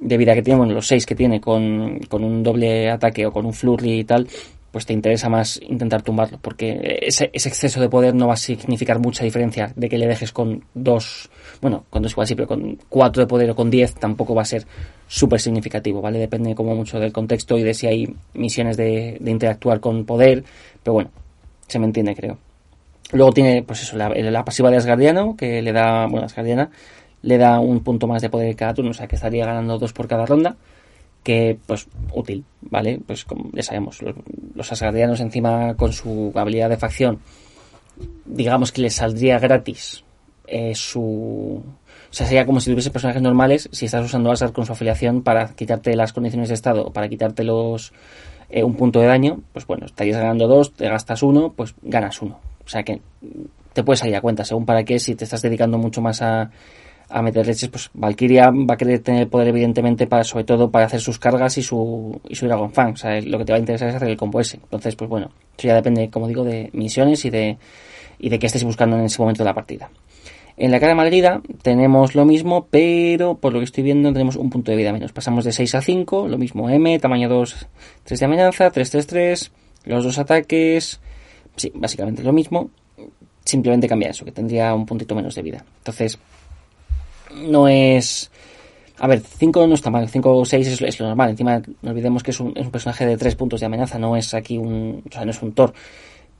de 0.00 0.16
vida 0.16 0.34
que 0.34 0.42
tiene, 0.42 0.58
bueno, 0.58 0.74
los 0.74 0.86
seis 0.86 1.06
que 1.06 1.14
tiene 1.14 1.40
con, 1.40 1.98
con 2.08 2.24
un 2.24 2.42
doble 2.42 2.90
ataque 2.90 3.26
o 3.26 3.32
con 3.32 3.46
un 3.46 3.52
flurry 3.52 4.00
y 4.00 4.04
tal, 4.04 4.26
pues 4.70 4.84
te 4.84 4.92
interesa 4.92 5.28
más 5.28 5.58
intentar 5.62 6.02
tumbarlo, 6.02 6.38
porque 6.42 6.98
ese, 7.02 7.30
ese, 7.32 7.48
exceso 7.48 7.80
de 7.80 7.88
poder 7.88 8.14
no 8.14 8.28
va 8.28 8.34
a 8.34 8.36
significar 8.36 8.98
mucha 8.98 9.24
diferencia 9.24 9.72
de 9.74 9.88
que 9.88 9.96
le 9.96 10.06
dejes 10.06 10.30
con 10.30 10.62
dos, 10.74 11.30
bueno, 11.62 11.84
con 11.88 12.02
dos 12.02 12.12
igual 12.12 12.26
sí, 12.26 12.34
pero 12.34 12.48
con 12.48 12.78
cuatro 12.88 13.22
de 13.22 13.26
poder 13.26 13.50
o 13.50 13.56
con 13.56 13.70
diez 13.70 13.94
tampoco 13.94 14.34
va 14.34 14.42
a 14.42 14.44
ser 14.44 14.66
súper 15.06 15.40
significativo, 15.40 16.02
¿vale? 16.02 16.18
Depende 16.18 16.54
como 16.54 16.74
mucho 16.74 17.00
del 17.00 17.12
contexto 17.12 17.56
y 17.56 17.62
de 17.62 17.72
si 17.72 17.86
hay 17.86 18.14
misiones 18.34 18.76
de, 18.76 19.16
de 19.18 19.30
interactuar 19.30 19.80
con 19.80 20.04
poder, 20.04 20.44
pero 20.82 20.94
bueno, 20.94 21.10
se 21.66 21.78
me 21.78 21.86
entiende 21.86 22.14
creo. 22.14 22.38
Luego 23.12 23.32
tiene, 23.32 23.62
pues 23.62 23.82
eso, 23.82 23.96
la, 23.96 24.10
la 24.10 24.44
pasiva 24.44 24.70
de 24.70 24.76
Asgardiano, 24.76 25.34
que 25.34 25.62
le 25.62 25.72
da, 25.72 26.06
bueno, 26.06 26.26
Asgardiana, 26.26 26.70
le 27.22 27.38
da 27.38 27.60
un 27.60 27.80
punto 27.80 28.06
más 28.06 28.22
de 28.22 28.30
poder 28.30 28.54
cada 28.56 28.74
turno, 28.74 28.90
o 28.90 28.94
sea 28.94 29.06
que 29.06 29.16
estaría 29.16 29.46
ganando 29.46 29.78
dos 29.78 29.92
por 29.92 30.08
cada 30.08 30.26
ronda, 30.26 30.56
que 31.22 31.58
pues 31.66 31.88
útil, 32.12 32.44
¿vale? 32.62 33.00
Pues 33.06 33.24
como 33.24 33.50
ya 33.52 33.62
sabemos, 33.62 34.00
los, 34.02 34.72
asgardianos 34.72 35.20
encima 35.20 35.74
con 35.74 35.92
su 35.92 36.32
habilidad 36.34 36.68
de 36.68 36.76
facción, 36.76 37.18
digamos 38.24 38.72
que 38.72 38.82
les 38.82 38.94
saldría 38.94 39.38
gratis 39.38 40.04
eh, 40.46 40.74
su... 40.74 41.62
O 42.10 42.14
sea, 42.14 42.26
sería 42.26 42.46
como 42.46 42.60
si 42.60 42.70
tuviese 42.70 42.90
personajes 42.90 43.20
normales 43.20 43.68
si 43.70 43.84
estás 43.84 44.02
usando 44.02 44.30
Asgard 44.30 44.52
con 44.52 44.64
su 44.64 44.72
afiliación 44.72 45.22
para 45.22 45.48
quitarte 45.48 45.94
las 45.94 46.14
condiciones 46.14 46.48
de 46.48 46.54
estado 46.54 46.90
para 46.90 47.06
quitarte 47.08 47.44
los 47.44 47.92
eh, 48.48 48.64
un 48.64 48.74
punto 48.76 48.98
de 49.00 49.06
daño, 49.06 49.42
pues 49.52 49.66
bueno, 49.66 49.84
estarías 49.84 50.16
ganando 50.16 50.48
dos, 50.48 50.72
te 50.72 50.88
gastas 50.88 51.22
uno, 51.22 51.52
pues 51.54 51.74
ganas 51.82 52.22
uno. 52.22 52.40
O 52.64 52.68
sea 52.68 52.82
que 52.82 53.02
te 53.74 53.84
puedes 53.84 54.00
salir 54.00 54.16
a 54.16 54.22
cuenta, 54.22 54.44
según 54.44 54.64
para 54.64 54.84
qué, 54.84 54.98
si 54.98 55.14
te 55.14 55.24
estás 55.24 55.42
dedicando 55.42 55.76
mucho 55.76 56.00
más 56.00 56.22
a, 56.22 56.50
a 57.10 57.22
meter 57.22 57.46
leches, 57.46 57.68
pues 57.68 57.90
Valkyria 57.94 58.50
va 58.50 58.74
a 58.74 58.76
querer 58.76 59.00
tener 59.00 59.28
poder 59.28 59.48
evidentemente 59.48 60.06
para, 60.06 60.24
sobre 60.24 60.44
todo 60.44 60.70
para 60.70 60.86
hacer 60.86 61.00
sus 61.00 61.18
cargas 61.18 61.56
y 61.58 61.62
su, 61.62 62.20
y 62.28 62.34
su 62.34 62.46
Dragon 62.46 62.70
Fang. 62.72 62.92
O 62.92 62.96
sea, 62.96 63.20
lo 63.20 63.38
que 63.38 63.44
te 63.44 63.52
va 63.52 63.56
a 63.56 63.60
interesar 63.60 63.88
es 63.88 63.94
hacer 63.94 64.08
el 64.08 64.16
combo 64.16 64.40
ese. 64.40 64.56
Entonces, 64.56 64.94
pues 64.94 65.08
bueno, 65.08 65.30
eso 65.56 65.68
ya 65.68 65.74
depende, 65.74 66.10
como 66.10 66.28
digo, 66.28 66.44
de 66.44 66.70
misiones 66.72 67.24
y 67.24 67.30
de, 67.30 67.56
y 68.18 68.28
de 68.28 68.38
qué 68.38 68.46
estés 68.46 68.64
buscando 68.64 68.98
en 68.98 69.04
ese 69.04 69.20
momento 69.22 69.42
de 69.42 69.46
la 69.46 69.54
partida. 69.54 69.90
En 70.58 70.72
la 70.72 70.80
cara 70.80 70.96
malherida 70.96 71.40
tenemos 71.62 72.16
lo 72.16 72.24
mismo, 72.24 72.66
pero 72.68 73.38
por 73.38 73.52
lo 73.52 73.60
que 73.60 73.64
estoy 73.64 73.84
viendo 73.84 74.12
tenemos 74.12 74.34
un 74.34 74.50
punto 74.50 74.72
de 74.72 74.76
vida 74.76 74.92
menos. 74.92 75.12
Pasamos 75.12 75.44
de 75.44 75.52
6 75.52 75.76
a 75.76 75.80
5, 75.80 76.26
lo 76.26 76.36
mismo 76.36 76.68
M, 76.68 76.98
tamaño 76.98 77.28
2, 77.28 77.68
3 78.02 78.20
de 78.20 78.26
amenaza, 78.26 78.70
3, 78.70 78.90
3, 78.90 79.06
3, 79.06 79.52
los 79.84 80.02
dos 80.02 80.18
ataques, 80.18 81.00
sí, 81.54 81.70
básicamente 81.74 82.24
lo 82.24 82.32
mismo, 82.32 82.70
simplemente 83.44 83.88
cambia 83.88 84.10
eso, 84.10 84.24
que 84.24 84.32
tendría 84.32 84.74
un 84.74 84.84
puntito 84.84 85.14
menos 85.14 85.36
de 85.36 85.42
vida. 85.42 85.64
Entonces, 85.78 86.18
no 87.34 87.68
es... 87.68 88.30
A 89.00 89.06
ver, 89.06 89.20
5 89.20 89.66
no 89.68 89.74
está 89.74 89.90
mal, 89.90 90.08
5 90.08 90.36
o 90.36 90.44
6 90.44 90.82
es, 90.82 91.00
lo 91.00 91.06
normal. 91.06 91.30
Encima, 91.30 91.62
no 91.82 91.90
olvidemos 91.90 92.22
que 92.22 92.32
es 92.32 92.40
un, 92.40 92.52
es 92.56 92.64
un, 92.64 92.72
personaje 92.72 93.06
de 93.06 93.16
3 93.16 93.36
puntos 93.36 93.60
de 93.60 93.66
amenaza, 93.66 93.98
no 93.98 94.16
es 94.16 94.34
aquí 94.34 94.58
un. 94.58 95.04
O 95.08 95.12
sea, 95.12 95.24
no 95.24 95.30
es 95.30 95.40
un 95.40 95.52
Thor. 95.52 95.72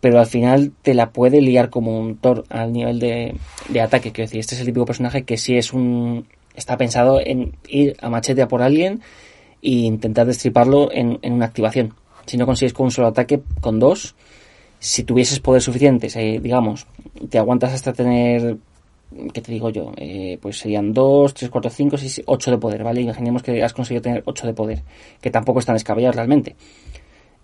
Pero 0.00 0.18
al 0.18 0.26
final 0.26 0.72
te 0.82 0.94
la 0.94 1.10
puede 1.10 1.40
liar 1.40 1.70
como 1.70 1.98
un 1.98 2.16
Thor 2.16 2.44
al 2.48 2.72
nivel 2.72 2.98
de, 2.98 3.36
de 3.68 3.80
ataque. 3.80 4.10
Quiero 4.10 4.26
decir, 4.26 4.40
este 4.40 4.56
es 4.56 4.60
el 4.60 4.66
típico 4.66 4.86
personaje 4.86 5.22
que 5.22 5.36
si 5.36 5.56
es 5.56 5.72
un. 5.72 6.26
Está 6.56 6.76
pensado 6.76 7.20
en 7.20 7.54
ir 7.68 7.96
a 8.00 8.10
machete 8.10 8.42
a 8.42 8.48
por 8.48 8.62
alguien 8.62 9.02
e 9.62 9.70
intentar 9.70 10.26
destriparlo 10.26 10.90
en, 10.90 11.20
en 11.22 11.34
una 11.34 11.46
activación. 11.46 11.94
Si 12.26 12.36
no 12.36 12.46
consigues 12.46 12.72
con 12.72 12.86
un 12.86 12.90
solo 12.90 13.06
ataque, 13.06 13.40
con 13.60 13.78
dos, 13.78 14.16
si 14.80 15.02
tuvieses 15.02 15.40
poder 15.40 15.62
suficientes, 15.62 16.14
eh, 16.16 16.38
digamos, 16.42 16.86
te 17.30 17.38
aguantas 17.38 17.72
hasta 17.72 17.92
tener 17.92 18.56
¿qué 19.32 19.40
te 19.40 19.52
digo 19.52 19.70
yo? 19.70 19.92
Eh, 19.96 20.38
pues 20.40 20.58
serían 20.58 20.92
2, 20.92 21.34
3, 21.34 21.50
4, 21.50 21.70
5, 21.70 21.96
6, 21.98 22.22
8 22.26 22.50
de 22.50 22.58
poder, 22.58 22.84
¿vale? 22.84 23.00
Imaginemos 23.00 23.42
que 23.42 23.62
has 23.62 23.72
conseguido 23.72 24.02
tener 24.02 24.22
8 24.26 24.46
de 24.46 24.54
poder, 24.54 24.82
que 25.20 25.30
tampoco 25.30 25.60
están 25.60 25.74
descabellados 25.74 26.16
realmente. 26.16 26.56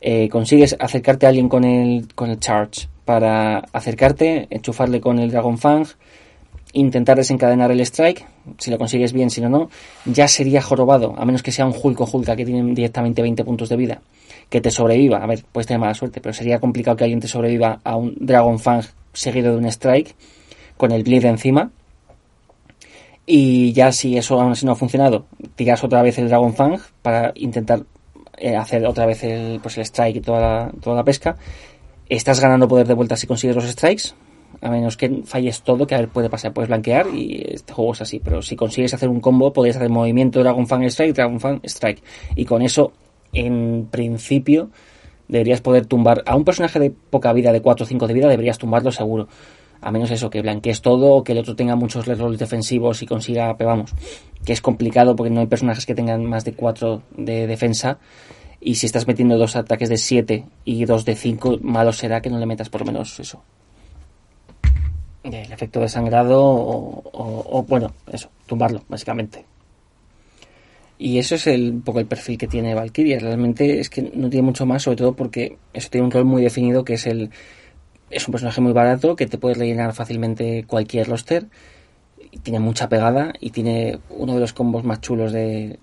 Eh, 0.00 0.28
consigues 0.28 0.76
acercarte 0.78 1.26
a 1.26 1.30
alguien 1.30 1.48
con 1.48 1.64
el, 1.64 2.08
con 2.14 2.30
el 2.30 2.38
charge 2.38 2.88
para 3.04 3.58
acercarte, 3.72 4.46
enchufarle 4.50 5.00
con 5.00 5.18
el 5.18 5.30
Dragon 5.30 5.56
Fang, 5.56 5.86
intentar 6.74 7.16
desencadenar 7.16 7.70
el 7.70 7.80
strike, 7.80 8.26
si 8.58 8.70
lo 8.70 8.78
consigues 8.78 9.12
bien, 9.12 9.30
si 9.30 9.40
no, 9.40 9.48
no, 9.48 9.70
ya 10.04 10.28
sería 10.28 10.60
jorobado, 10.60 11.14
a 11.16 11.24
menos 11.24 11.42
que 11.42 11.52
sea 11.52 11.64
un 11.66 11.74
Hulk 11.80 12.00
o 12.00 12.08
Hulka 12.12 12.36
que 12.36 12.44
tienen 12.44 12.74
directamente 12.74 13.22
20 13.22 13.44
puntos 13.44 13.68
de 13.68 13.76
vida, 13.76 14.02
que 14.50 14.60
te 14.60 14.70
sobreviva, 14.70 15.18
a 15.18 15.26
ver, 15.26 15.44
puedes 15.52 15.66
tener 15.66 15.80
mala 15.80 15.94
suerte, 15.94 16.20
pero 16.20 16.32
sería 16.32 16.58
complicado 16.58 16.96
que 16.96 17.04
alguien 17.04 17.20
te 17.20 17.28
sobreviva 17.28 17.80
a 17.84 17.96
un 17.96 18.14
Dragon 18.18 18.58
Fang 18.58 18.84
seguido 19.12 19.52
de 19.52 19.58
un 19.58 19.66
strike, 19.66 20.14
con 20.76 20.92
el 20.92 21.02
bleed 21.02 21.24
encima, 21.24 21.70
y 23.26 23.72
ya 23.72 23.90
si 23.92 24.16
eso 24.16 24.40
aún 24.40 24.52
así 24.52 24.66
no 24.66 24.72
ha 24.72 24.76
funcionado, 24.76 25.26
tiras 25.54 25.82
otra 25.82 26.02
vez 26.02 26.18
el 26.18 26.28
Dragon 26.28 26.54
Fang 26.54 26.78
para 27.02 27.32
intentar 27.36 27.84
eh, 28.36 28.56
hacer 28.56 28.84
otra 28.86 29.06
vez 29.06 29.24
el, 29.24 29.60
pues 29.60 29.78
el 29.78 29.84
strike 29.84 30.16
y 30.16 30.20
toda 30.20 30.40
la, 30.40 30.72
toda 30.80 30.96
la 30.96 31.04
pesca. 31.04 31.36
Estás 32.08 32.40
ganando 32.40 32.68
poder 32.68 32.86
de 32.86 32.94
vuelta 32.94 33.16
si 33.16 33.26
consigues 33.26 33.56
los 33.56 33.64
strikes, 33.64 34.14
a 34.60 34.70
menos 34.70 34.96
que 34.96 35.22
falles 35.24 35.62
todo, 35.62 35.86
que 35.86 35.94
a 35.94 35.98
ver, 35.98 36.08
puede 36.08 36.28
pasar, 36.28 36.52
puedes 36.52 36.68
blanquear 36.68 37.06
y 37.14 37.42
este 37.48 37.72
juego 37.72 37.92
es 37.92 38.02
así, 38.02 38.20
pero 38.20 38.42
si 38.42 38.56
consigues 38.56 38.92
hacer 38.92 39.08
un 39.08 39.20
combo, 39.20 39.52
podéis 39.52 39.76
hacer 39.76 39.88
movimiento 39.88 40.40
Dragon 40.40 40.66
Fan 40.66 40.84
Strike, 40.84 41.14
Dragon 41.14 41.40
Fan 41.40 41.60
Strike, 41.64 42.02
y 42.36 42.44
con 42.44 42.60
eso, 42.60 42.92
en 43.32 43.88
principio, 43.90 44.70
deberías 45.28 45.62
poder 45.62 45.86
tumbar 45.86 46.22
a 46.26 46.36
un 46.36 46.44
personaje 46.44 46.78
de 46.78 46.90
poca 46.90 47.32
vida, 47.32 47.52
de 47.52 47.62
4 47.62 47.84
o 47.84 47.86
5 47.86 48.06
de 48.06 48.14
vida, 48.14 48.28
deberías 48.28 48.58
tumbarlo 48.58 48.92
seguro. 48.92 49.28
A 49.84 49.90
menos 49.90 50.10
eso, 50.10 50.30
que 50.30 50.40
blanquees 50.40 50.80
todo 50.80 51.12
o 51.12 51.22
que 51.22 51.32
el 51.32 51.38
otro 51.38 51.54
tenga 51.54 51.76
muchos 51.76 52.06
roles 52.06 52.38
defensivos 52.38 53.02
y 53.02 53.06
consiga, 53.06 53.54
pero 53.58 53.68
vamos, 53.68 53.92
que 54.44 54.54
es 54.54 54.62
complicado 54.62 55.14
porque 55.14 55.28
no 55.28 55.40
hay 55.40 55.46
personajes 55.46 55.84
que 55.84 55.94
tengan 55.94 56.24
más 56.24 56.44
de 56.44 56.54
4 56.54 57.02
de 57.18 57.46
defensa. 57.46 57.98
Y 58.60 58.76
si 58.76 58.86
estás 58.86 59.06
metiendo 59.06 59.36
dos 59.36 59.56
ataques 59.56 59.90
de 59.90 59.98
7 59.98 60.46
y 60.64 60.84
dos 60.86 61.04
de 61.04 61.14
5, 61.14 61.58
malo 61.60 61.92
será 61.92 62.22
que 62.22 62.30
no 62.30 62.38
le 62.38 62.46
metas 62.46 62.70
por 62.70 62.80
lo 62.80 62.86
menos 62.86 63.20
eso, 63.20 63.42
el 65.24 65.52
efecto 65.52 65.80
de 65.80 65.88
sangrado 65.88 66.40
o, 66.42 67.64
bueno, 67.68 67.92
eso, 68.12 68.30
tumbarlo, 68.46 68.82
básicamente. 68.88 69.44
Y 70.98 71.18
eso 71.18 71.34
es 71.34 71.46
el, 71.46 71.70
un 71.70 71.82
poco 71.82 72.00
el 72.00 72.06
perfil 72.06 72.38
que 72.38 72.46
tiene 72.46 72.74
Valkyria. 72.74 73.18
Realmente 73.18 73.80
es 73.80 73.90
que 73.90 74.02
no 74.14 74.30
tiene 74.30 74.46
mucho 74.46 74.64
más, 74.64 74.82
sobre 74.82 74.96
todo 74.96 75.14
porque 75.14 75.56
eso 75.72 75.88
tiene 75.90 76.06
un 76.06 76.10
rol 76.10 76.24
muy 76.24 76.42
definido 76.42 76.84
que 76.84 76.94
es 76.94 77.06
el. 77.06 77.30
Es 78.14 78.28
un 78.28 78.32
personaje 78.32 78.60
muy 78.60 78.72
barato 78.72 79.16
que 79.16 79.26
te 79.26 79.38
puede 79.38 79.56
rellenar 79.56 79.92
fácilmente 79.92 80.64
cualquier 80.66 81.08
roster. 81.08 81.46
tiene 82.42 82.60
mucha 82.60 82.88
pegada 82.88 83.32
y 83.40 83.50
tiene 83.50 83.98
uno 84.08 84.34
de 84.34 84.40
los 84.40 84.52
combos 84.52 84.84
más 84.84 85.00
chulos 85.00 85.32
de, 85.32 85.78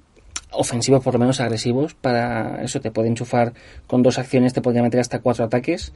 ofensivos, 0.52 1.04
por 1.04 1.14
lo 1.14 1.20
menos 1.20 1.40
agresivos, 1.40 1.94
para 1.94 2.62
eso 2.62 2.82
te 2.82 2.92
puede 2.92 3.08
enchufar 3.08 3.54
con 3.88 4.04
dos 4.04 4.20
acciones, 4.20 4.54
te 4.54 4.62
podría 4.62 4.84
meter 4.84 5.00
hasta 5.00 5.20
cuatro 5.20 5.46
ataques 5.46 5.94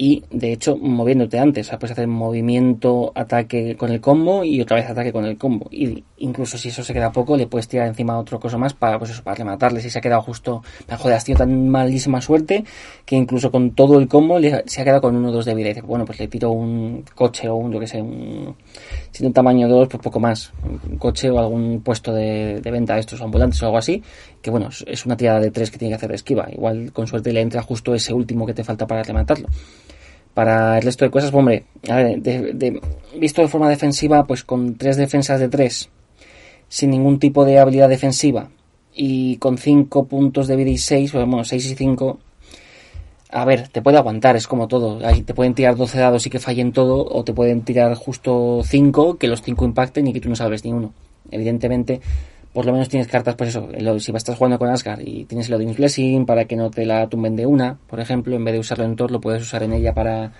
y 0.00 0.22
de 0.30 0.52
hecho 0.52 0.76
moviéndote 0.76 1.40
antes, 1.40 1.66
o 1.66 1.70
sea, 1.70 1.78
puedes 1.80 1.90
hacer 1.90 2.06
movimiento, 2.06 3.10
ataque 3.16 3.76
con 3.76 3.90
el 3.90 4.00
combo 4.00 4.44
y 4.44 4.60
otra 4.60 4.76
vez 4.76 4.88
ataque 4.88 5.12
con 5.12 5.24
el 5.24 5.36
combo. 5.36 5.68
Y 5.72 6.04
incluso 6.18 6.56
si 6.56 6.68
eso 6.68 6.84
se 6.84 6.94
queda 6.94 7.10
poco, 7.10 7.36
le 7.36 7.48
puedes 7.48 7.66
tirar 7.66 7.88
encima 7.88 8.16
otro 8.16 8.38
cosa 8.38 8.56
más 8.58 8.74
para 8.74 8.96
pues 9.00 9.10
eso, 9.10 9.24
para 9.24 9.34
rematarle. 9.34 9.80
Si 9.80 9.90
se 9.90 9.98
ha 9.98 10.00
quedado 10.00 10.22
justo, 10.22 10.62
joder, 10.88 11.16
has 11.16 11.24
tenido 11.24 11.38
tan 11.38 11.68
malísima 11.68 12.20
suerte 12.20 12.64
que 13.04 13.16
incluso 13.16 13.50
con 13.50 13.72
todo 13.72 13.98
el 13.98 14.06
combo 14.06 14.38
le, 14.38 14.62
se 14.66 14.80
ha 14.80 14.84
quedado 14.84 15.00
con 15.00 15.16
uno 15.16 15.30
o 15.30 15.32
dos 15.32 15.44
de 15.44 15.56
vida. 15.56 15.70
Y 15.70 15.74
dice, 15.74 15.82
bueno, 15.84 16.04
pues 16.04 16.20
le 16.20 16.28
tiro 16.28 16.52
un 16.52 17.04
coche 17.16 17.48
o 17.48 17.56
un, 17.56 17.72
yo 17.72 17.80
que 17.80 17.88
sé, 17.88 18.00
un, 18.00 18.54
si 19.10 19.26
un 19.26 19.32
tamaño 19.32 19.68
2, 19.68 19.88
pues 19.88 20.00
poco 20.00 20.20
más. 20.20 20.52
Un 20.62 20.98
coche 20.98 21.28
o 21.28 21.40
algún 21.40 21.80
puesto 21.82 22.14
de, 22.14 22.60
de 22.60 22.70
venta 22.70 22.94
de 22.94 23.00
estos 23.00 23.20
ambulantes 23.20 23.60
o 23.64 23.66
algo 23.66 23.78
así. 23.78 24.00
Que 24.40 24.52
bueno, 24.52 24.68
es 24.86 25.06
una 25.06 25.16
tirada 25.16 25.40
de 25.40 25.50
tres 25.50 25.72
que 25.72 25.78
tiene 25.78 25.90
que 25.90 25.96
hacer 25.96 26.10
de 26.10 26.14
esquiva. 26.14 26.46
Igual 26.52 26.92
con 26.92 27.08
suerte 27.08 27.32
le 27.32 27.40
entra 27.40 27.62
justo 27.62 27.94
ese 27.94 28.14
último 28.14 28.46
que 28.46 28.54
te 28.54 28.62
falta 28.62 28.86
para 28.86 29.02
rematarlo 29.02 29.48
para 30.38 30.78
el 30.78 30.84
resto 30.84 31.04
de 31.04 31.10
cosas, 31.10 31.34
hombre, 31.34 31.64
a 31.88 31.96
ver, 31.96 32.22
de, 32.22 32.80
visto 33.18 33.42
de 33.42 33.48
forma 33.48 33.68
defensiva, 33.68 34.24
pues 34.24 34.44
con 34.44 34.76
tres 34.76 34.96
defensas 34.96 35.40
de 35.40 35.48
tres, 35.48 35.88
sin 36.68 36.90
ningún 36.90 37.18
tipo 37.18 37.44
de 37.44 37.58
habilidad 37.58 37.88
defensiva, 37.88 38.48
y 38.94 39.38
con 39.38 39.58
cinco 39.58 40.04
puntos 40.04 40.46
de 40.46 40.54
vida 40.54 40.70
y 40.70 40.78
seis, 40.78 41.10
pues, 41.10 41.26
bueno, 41.26 41.42
seis 41.42 41.68
y 41.68 41.74
cinco, 41.74 42.20
a 43.30 43.44
ver, 43.44 43.66
te 43.66 43.82
puede 43.82 43.98
aguantar, 43.98 44.36
es 44.36 44.46
como 44.46 44.68
todo. 44.68 45.00
Te 45.24 45.34
pueden 45.34 45.54
tirar 45.54 45.74
12 45.74 45.98
dados 45.98 46.24
y 46.24 46.30
que 46.30 46.38
fallen 46.38 46.70
todo, 46.70 47.04
o 47.04 47.24
te 47.24 47.32
pueden 47.32 47.62
tirar 47.62 47.92
justo 47.96 48.60
5, 48.64 49.18
que 49.18 49.26
los 49.26 49.42
5 49.42 49.64
impacten 49.64 50.06
y 50.06 50.12
que 50.12 50.20
tú 50.20 50.28
no 50.28 50.36
salves 50.36 50.64
ni 50.64 50.72
uno. 50.72 50.92
Evidentemente, 51.32 52.00
por 52.52 52.64
lo 52.64 52.72
menos 52.72 52.88
tienes 52.88 53.08
cartas, 53.08 53.34
pues 53.36 53.50
eso, 53.50 53.68
si 54.00 54.12
estás 54.12 54.36
jugando 54.36 54.58
con 54.58 54.68
Asgard 54.68 55.00
y 55.04 55.24
tienes 55.24 55.48
el 55.48 55.54
Odin's 55.54 55.76
Blessing 55.76 56.26
para 56.26 56.46
que 56.46 56.56
no 56.56 56.70
te 56.70 56.86
la 56.86 57.08
tumben 57.08 57.36
de 57.36 57.46
una, 57.46 57.78
por 57.86 58.00
ejemplo, 58.00 58.34
en 58.34 58.44
vez 58.44 58.54
de 58.54 58.60
usarlo 58.60 58.84
en 58.84 58.96
Thor, 58.96 59.10
lo 59.10 59.20
puedes 59.20 59.42
usar 59.42 59.62
en 59.62 59.74
ella 59.74 59.92
para 59.92 60.32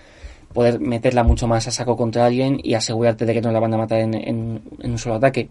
poder 0.53 0.81
meterla 0.81 1.23
mucho 1.23 1.47
más 1.47 1.69
a 1.69 1.71
saco 1.71 1.97
contra 1.97 2.27
alguien 2.27 2.59
y 2.63 2.75
asegurarte 2.75 3.27
de 3.27 3.35
que 3.35 3.43
no 3.43 3.53
la 3.53 3.61
van 3.61 3.75
a 3.75 3.77
matar 3.77 4.01
en, 4.01 4.63
un 4.83 4.99
solo 4.99 5.17
ataque. 5.17 5.49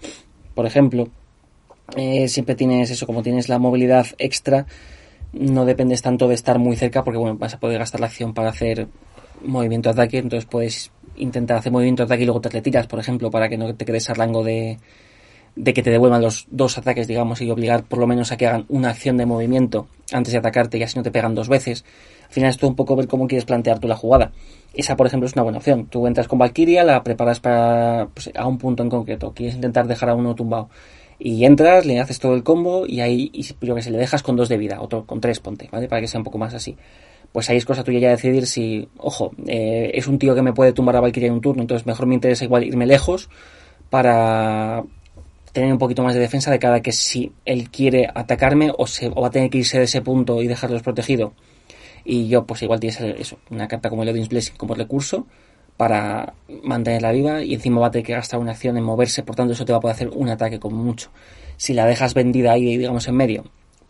Por 0.55 0.65
ejemplo, 0.65 1.07
eh, 1.95 2.27
siempre 2.27 2.55
tienes 2.55 2.89
eso, 2.89 3.05
como 3.05 3.21
tienes 3.21 3.49
la 3.49 3.59
movilidad 3.59 4.07
extra, 4.17 4.65
no 5.33 5.65
dependes 5.65 6.01
tanto 6.01 6.27
de 6.27 6.33
estar 6.33 6.57
muy 6.57 6.75
cerca 6.75 7.03
porque 7.03 7.19
bueno, 7.19 7.37
vas 7.37 7.53
a 7.53 7.59
poder 7.59 7.77
gastar 7.77 8.01
la 8.01 8.07
acción 8.07 8.33
para 8.33 8.49
hacer 8.49 8.87
movimiento 9.45 9.89
de 9.89 10.01
ataque, 10.01 10.17
entonces 10.17 10.49
puedes 10.49 10.91
intentar 11.15 11.57
hacer 11.57 11.71
movimiento 11.71 12.03
de 12.03 12.05
ataque 12.07 12.23
y 12.23 12.25
luego 12.25 12.41
te 12.41 12.49
retiras, 12.49 12.87
por 12.87 12.99
ejemplo, 12.99 13.29
para 13.29 13.47
que 13.47 13.57
no 13.57 13.75
te 13.75 13.85
quedes 13.85 14.09
a 14.09 14.15
rango 14.15 14.43
de, 14.43 14.79
de 15.57 15.73
que 15.73 15.81
te 15.83 15.89
devuelvan 15.89 16.21
los 16.21 16.47
dos 16.51 16.77
ataques, 16.77 17.07
digamos, 17.07 17.41
y 17.41 17.49
obligar 17.49 17.83
por 17.83 17.99
lo 17.99 18.07
menos 18.07 18.31
a 18.31 18.37
que 18.37 18.47
hagan 18.47 18.65
una 18.69 18.89
acción 18.89 19.17
de 19.17 19.25
movimiento 19.25 19.87
antes 20.11 20.31
de 20.31 20.39
atacarte 20.39 20.77
y 20.77 20.83
así 20.83 20.97
no 20.97 21.03
te 21.03 21.11
pegan 21.11 21.35
dos 21.35 21.49
veces. 21.49 21.83
Al 22.27 22.33
final 22.33 22.49
es 22.51 22.57
todo 22.57 22.69
un 22.69 22.75
poco 22.75 22.95
ver 22.95 23.07
cómo 23.07 23.27
quieres 23.27 23.45
plantear 23.45 23.79
tú 23.79 23.87
la 23.87 23.95
jugada. 23.95 24.31
Esa, 24.73 24.95
por 24.95 25.07
ejemplo, 25.07 25.25
es 25.27 25.33
una 25.33 25.43
buena 25.43 25.57
opción. 25.57 25.87
Tú 25.87 26.05
entras 26.05 26.27
con 26.27 26.37
Valkyria, 26.37 26.83
la 26.83 27.03
preparas 27.03 27.39
para 27.39 28.09
pues, 28.13 28.29
a 28.35 28.45
un 28.45 28.57
punto 28.59 28.83
en 28.83 28.89
concreto. 28.89 29.33
Quieres 29.33 29.55
intentar 29.55 29.87
dejar 29.87 30.09
a 30.09 30.15
uno 30.15 30.35
tumbado. 30.35 30.69
Y 31.19 31.45
entras, 31.45 31.85
le 31.85 31.99
haces 31.99 32.19
todo 32.19 32.35
el 32.35 32.43
combo 32.43 32.85
y 32.85 32.99
ahí, 33.01 33.31
y, 33.33 33.43
yo 33.65 33.73
que 33.73 33.81
sé, 33.81 33.89
le 33.89 33.97
dejas 33.97 34.21
con 34.21 34.35
dos 34.35 34.49
de 34.49 34.57
vida, 34.57 34.79
otro 34.81 35.05
con 35.05 35.19
tres, 35.19 35.39
ponte, 35.39 35.67
¿vale? 35.71 35.87
Para 35.87 36.01
que 36.01 36.07
sea 36.07 36.19
un 36.19 36.23
poco 36.23 36.37
más 36.37 36.53
así. 36.53 36.77
Pues 37.31 37.49
ahí 37.49 37.57
es 37.57 37.65
cosa 37.65 37.83
tuya 37.83 37.99
ya 37.99 38.09
decidir 38.09 38.45
si, 38.45 38.87
ojo, 38.97 39.31
eh, 39.47 39.91
es 39.95 40.07
un 40.07 40.19
tío 40.19 40.35
que 40.35 40.43
me 40.43 40.53
puede 40.53 40.73
tumbar 40.73 40.95
a 40.95 41.01
Valkyria 41.01 41.27
en 41.27 41.33
un 41.33 41.41
turno, 41.41 41.61
entonces 41.63 41.87
mejor 41.87 42.05
me 42.05 42.13
interesa 42.13 42.45
igual 42.45 42.63
irme 42.63 42.85
lejos 42.85 43.29
para, 43.89 44.83
tener 45.57 45.73
un 45.73 45.79
poquito 45.79 46.03
más 46.03 46.13
de 46.13 46.19
defensa 46.19 46.51
de 46.51 46.59
cada 46.59 46.81
que 46.81 46.91
si 46.91 47.31
él 47.43 47.71
quiere 47.71 48.07
atacarme 48.13 48.71
o, 48.77 48.85
se, 48.85 49.09
va 49.09 49.25
a 49.25 49.31
tener 49.31 49.49
que 49.49 49.57
irse 49.57 49.79
de 49.79 49.85
ese 49.85 50.03
punto 50.03 50.39
y 50.43 50.47
dejarlos 50.47 50.83
protegido. 50.83 51.33
Y 52.05 52.27
yo, 52.27 52.45
pues 52.45 52.61
igual 52.61 52.79
tienes 52.79 53.01
eso, 53.01 53.39
una 53.49 53.67
carta 53.67 53.89
como 53.89 54.03
el 54.03 54.09
Odin's 54.09 54.29
Blessing 54.29 54.55
como 54.55 54.75
recurso 54.75 55.25
para 55.75 56.35
mantenerla 56.61 57.11
viva 57.11 57.41
y 57.41 57.55
encima 57.55 57.81
va 57.81 57.87
a 57.87 57.91
tener 57.91 58.05
que 58.05 58.13
gastar 58.13 58.39
una 58.39 58.51
acción 58.51 58.77
en 58.77 58.83
moverse, 58.83 59.23
por 59.23 59.35
tanto 59.35 59.53
eso 59.53 59.65
te 59.65 59.71
va 59.71 59.79
a 59.79 59.81
poder 59.81 59.95
hacer 59.95 60.09
un 60.09 60.29
ataque 60.29 60.59
como 60.59 60.77
mucho. 60.77 61.09
Si 61.55 61.73
la 61.73 61.87
dejas 61.87 62.13
vendida 62.13 62.51
ahí, 62.51 62.77
digamos, 62.77 63.07
en 63.07 63.15
medio, 63.15 63.43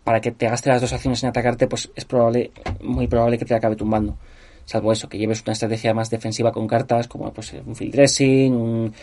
para 0.06 0.22
que 0.22 0.32
te 0.32 0.48
gaste 0.48 0.70
las 0.70 0.80
dos 0.80 0.94
acciones 0.94 1.22
en 1.24 1.30
atacarte, 1.30 1.68
pues 1.68 1.92
es 1.98 2.06
probable, 2.06 2.52
muy 2.82 3.08
probable 3.08 3.38
que 3.38 3.44
te 3.44 3.56
acabe 3.56 3.76
tumbando. 3.76 4.18
Salvo 4.64 4.94
eso, 4.94 5.10
que 5.10 5.18
lleves 5.18 5.44
una 5.46 5.52
estrategia 5.52 5.94
más 5.94 6.10
defensiva 6.10 6.54
con 6.54 6.66
cartas 6.66 7.10
como 7.10 7.34
pues 7.34 7.54
un 7.66 7.76
field 7.76 7.94
dressing, 7.94 8.54
un 8.54 8.94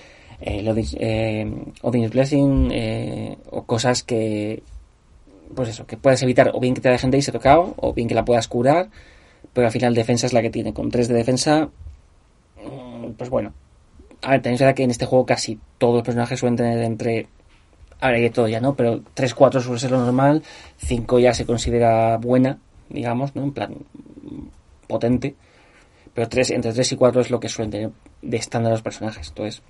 eh, 0.41 0.65
eh, 0.99 1.53
Odin's 1.83 2.11
Blessing 2.11 2.71
eh, 2.73 3.39
o 3.51 3.65
cosas 3.65 4.03
que 4.03 4.63
pues 5.55 5.69
eso, 5.69 5.87
que 5.87 5.97
puedas 5.97 6.23
evitar 6.23 6.51
o 6.53 6.61
bien 6.61 6.75
que 6.75 6.81
te 6.81 6.89
dejen 6.89 7.11
de 7.11 7.19
irse 7.19 7.31
tocado 7.31 7.75
o 7.77 7.93
bien 7.93 8.09
que 8.09 8.15
la 8.15 8.25
puedas 8.25 8.49
curar, 8.49 8.89
pero 9.53 9.67
al 9.67 9.73
final 9.73 9.95
defensa 9.95 10.27
es 10.27 10.33
la 10.33 10.43
que 10.43 10.51
tiene, 10.51 10.73
con 10.73 10.91
3 10.91 11.09
de 11.09 11.15
defensa 11.15 11.69
mm, 12.57 13.13
pues 13.13 13.31
bueno 13.31 13.53
a 14.23 14.31
ver, 14.31 14.43
tenéis 14.43 14.63
que 14.75 14.83
en 14.83 14.91
este 14.91 15.07
juego 15.07 15.27
casi 15.27 15.59
todos 15.79 15.95
los 15.95 16.03
personajes 16.03 16.41
suelen 16.41 16.57
tener 16.57 16.83
entre 16.83 17.29
ahora 18.01 18.17
hay 18.17 18.31
todo 18.31 18.49
ya, 18.49 18.61
¿no? 18.61 18.75
Pero 18.75 19.01
3-4 19.15 19.61
suele 19.61 19.79
ser 19.79 19.91
lo 19.91 19.99
normal, 19.99 20.43
5 20.79 21.19
ya 21.19 21.35
se 21.35 21.47
considera 21.47 22.17
buena, 22.19 22.59
digamos, 22.89 23.35
¿no? 23.35 23.43
En 23.45 23.53
plan 23.53 23.75
potente, 24.87 25.35
pero 26.13 26.29
3, 26.29 26.51
entre 26.51 26.73
3 26.73 26.93
y 26.93 26.97
4 26.97 27.21
es 27.21 27.31
lo 27.31 27.41
que 27.41 27.49
suelen 27.49 27.71
tener 27.71 27.91
de 28.23 28.37
estándar 28.37 28.73
los 28.73 28.83
personajes, 28.83 29.29
entonces 29.29 29.63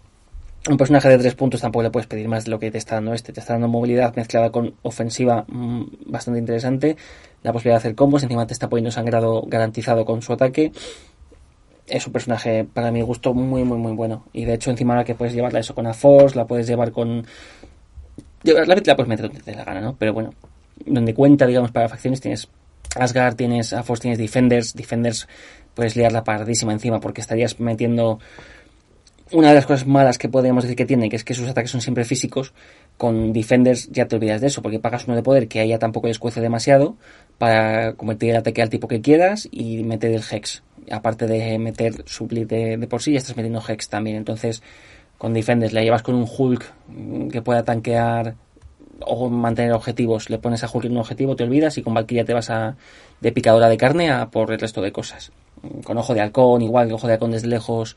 un 0.68 0.76
personaje 0.78 1.08
de 1.08 1.18
tres 1.18 1.34
puntos 1.34 1.60
tampoco 1.60 1.82
le 1.82 1.90
puedes 1.90 2.06
pedir 2.06 2.26
más 2.28 2.44
de 2.44 2.50
lo 2.50 2.58
que 2.58 2.70
te 2.70 2.78
está 2.78 2.96
dando 2.96 3.12
este. 3.12 3.32
Te 3.32 3.40
está 3.40 3.52
dando 3.54 3.68
movilidad 3.68 4.14
mezclada 4.16 4.50
con 4.50 4.74
ofensiva 4.82 5.44
mm, 5.46 5.82
bastante 6.06 6.40
interesante. 6.40 6.96
La 7.42 7.52
posibilidad 7.52 7.76
de 7.76 7.78
hacer 7.80 7.94
combos. 7.94 8.22
Encima 8.22 8.46
te 8.46 8.54
está 8.54 8.68
poniendo 8.68 8.90
sangrado 8.90 9.42
garantizado 9.46 10.04
con 10.04 10.22
su 10.22 10.32
ataque. 10.32 10.72
Es 11.86 12.06
un 12.06 12.14
personaje, 12.14 12.64
para 12.64 12.90
mi 12.90 13.02
gusto, 13.02 13.34
muy, 13.34 13.62
muy, 13.62 13.76
muy 13.76 13.92
bueno. 13.92 14.24
Y 14.32 14.46
de 14.46 14.54
hecho, 14.54 14.70
encima 14.70 14.94
ahora 14.94 15.04
que 15.04 15.14
puedes 15.14 15.34
llevarla 15.34 15.60
eso 15.60 15.74
con 15.74 15.86
a 15.86 15.92
Force, 15.92 16.34
la 16.34 16.46
puedes 16.46 16.66
llevar 16.66 16.92
con. 16.92 17.26
La 18.42 18.64
la 18.64 18.74
puedes 18.74 19.08
meter 19.08 19.26
donde 19.26 19.40
te 19.40 19.50
dé 19.50 19.56
la 19.56 19.64
gana, 19.64 19.80
¿no? 19.80 19.96
Pero 19.96 20.14
bueno, 20.14 20.30
donde 20.86 21.12
cuenta, 21.12 21.46
digamos, 21.46 21.72
para 21.72 21.88
facciones 21.88 22.20
tienes 22.22 22.48
Asgard, 22.96 23.36
tienes 23.36 23.72
a 23.74 23.82
tienes 23.82 24.18
Defenders. 24.18 24.74
Defenders 24.74 25.28
puedes 25.74 25.96
liarla 25.96 26.24
pardísima 26.24 26.72
encima 26.72 27.00
porque 27.00 27.20
estarías 27.20 27.60
metiendo 27.60 28.18
una 29.34 29.48
de 29.48 29.54
las 29.56 29.66
cosas 29.66 29.86
malas 29.86 30.16
que 30.16 30.28
podríamos 30.28 30.62
decir 30.62 30.76
que 30.76 30.86
tiene, 30.86 31.10
que 31.10 31.16
es 31.16 31.24
que 31.24 31.34
sus 31.34 31.48
ataques 31.48 31.70
son 31.70 31.80
siempre 31.80 32.04
físicos, 32.04 32.52
con 32.96 33.32
Defenders 33.32 33.90
ya 33.90 34.06
te 34.06 34.14
olvidas 34.14 34.40
de 34.40 34.46
eso, 34.46 34.62
porque 34.62 34.78
pagas 34.78 35.06
uno 35.06 35.16
de 35.16 35.24
poder 35.24 35.48
que 35.48 35.58
a 35.58 35.64
ella 35.64 35.80
tampoco 35.80 36.06
les 36.06 36.20
cuece 36.20 36.40
demasiado 36.40 36.96
para 37.36 37.94
convertir 37.94 38.30
el 38.30 38.36
ataque 38.36 38.62
al 38.62 38.70
tipo 38.70 38.86
que 38.86 39.00
quieras 39.00 39.48
y 39.50 39.82
meter 39.82 40.12
el 40.12 40.22
Hex. 40.30 40.62
Aparte 40.88 41.26
de 41.26 41.58
meter 41.58 42.04
Suplit 42.06 42.48
de, 42.48 42.76
de 42.76 42.86
por 42.86 43.02
sí, 43.02 43.12
ya 43.12 43.18
estás 43.18 43.36
metiendo 43.36 43.60
Hex 43.66 43.88
también. 43.88 44.16
Entonces, 44.16 44.62
con 45.18 45.34
Defenders 45.34 45.72
la 45.72 45.82
llevas 45.82 46.02
con 46.02 46.14
un 46.14 46.28
Hulk 46.28 47.30
que 47.32 47.42
pueda 47.42 47.64
tanquear 47.64 48.36
o 49.00 49.28
mantener 49.28 49.72
objetivos, 49.72 50.30
le 50.30 50.38
pones 50.38 50.62
a 50.62 50.70
Hulk 50.72 50.84
un 50.84 50.98
objetivo, 50.98 51.34
te 51.34 51.42
olvidas 51.42 51.76
y 51.76 51.82
con 51.82 51.92
Valkyria 51.92 52.24
te 52.24 52.34
vas 52.34 52.50
a 52.50 52.76
de 53.20 53.32
picadora 53.32 53.68
de 53.68 53.76
carne 53.76 54.12
a 54.12 54.30
por 54.30 54.52
el 54.52 54.60
resto 54.60 54.80
de 54.80 54.92
cosas. 54.92 55.32
Con 55.82 55.98
ojo 55.98 56.14
de 56.14 56.20
halcón, 56.20 56.62
igual 56.62 56.86
que 56.86 56.94
ojo 56.94 57.08
de 57.08 57.14
halcón 57.14 57.32
desde 57.32 57.48
lejos 57.48 57.96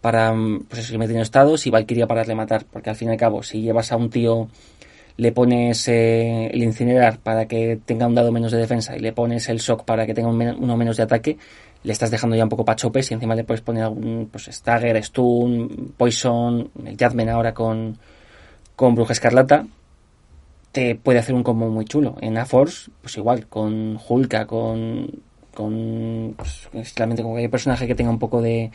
para 0.00 0.34
pues 0.68 0.82
eso, 0.82 0.98
metiendo 0.98 1.22
estados 1.22 1.66
y 1.66 1.70
Valkyria 1.70 2.06
para 2.06 2.20
darle 2.20 2.34
matar, 2.34 2.64
porque 2.70 2.90
al 2.90 2.96
fin 2.96 3.08
y 3.08 3.12
al 3.12 3.16
cabo, 3.16 3.42
si 3.42 3.62
llevas 3.62 3.92
a 3.92 3.96
un 3.96 4.10
tío, 4.10 4.48
le 5.16 5.32
pones 5.32 5.88
eh, 5.88 6.46
el 6.52 6.62
incinerar 6.62 7.18
para 7.18 7.46
que 7.46 7.80
tenga 7.84 8.06
un 8.06 8.14
dado 8.14 8.30
menos 8.30 8.52
de 8.52 8.58
defensa 8.58 8.96
y 8.96 9.00
le 9.00 9.12
pones 9.12 9.48
el 9.48 9.58
shock 9.58 9.84
para 9.84 10.06
que 10.06 10.14
tenga 10.14 10.28
uno 10.28 10.76
menos 10.76 10.96
de 10.96 11.02
ataque, 11.02 11.38
le 11.82 11.92
estás 11.92 12.10
dejando 12.10 12.36
ya 12.36 12.44
un 12.44 12.48
poco 12.48 12.64
pachopes 12.64 13.10
y 13.10 13.14
encima 13.14 13.34
le 13.34 13.44
puedes 13.44 13.60
poner 13.60 13.84
algún 13.84 14.28
pues 14.30 14.44
stagger, 14.46 15.02
stun, 15.04 15.94
poison, 15.96 16.70
el 16.84 16.96
Jadman 16.96 17.28
ahora 17.28 17.52
con, 17.52 17.98
con 18.76 18.94
Bruja 18.94 19.12
Escarlata, 19.12 19.66
te 20.70 20.94
puede 20.94 21.18
hacer 21.18 21.34
un 21.34 21.42
combo 21.42 21.68
muy 21.68 21.84
chulo. 21.84 22.16
En 22.20 22.38
A-Force, 22.38 22.90
pues 23.00 23.16
igual, 23.16 23.46
con 23.48 23.98
Hulka, 24.08 24.46
con, 24.46 25.10
con, 25.52 26.34
pues, 26.36 26.68
con 26.70 27.16
cualquier 27.16 27.50
personaje 27.50 27.88
que 27.88 27.94
tenga 27.96 28.10
un 28.10 28.18
poco 28.20 28.40
de, 28.40 28.70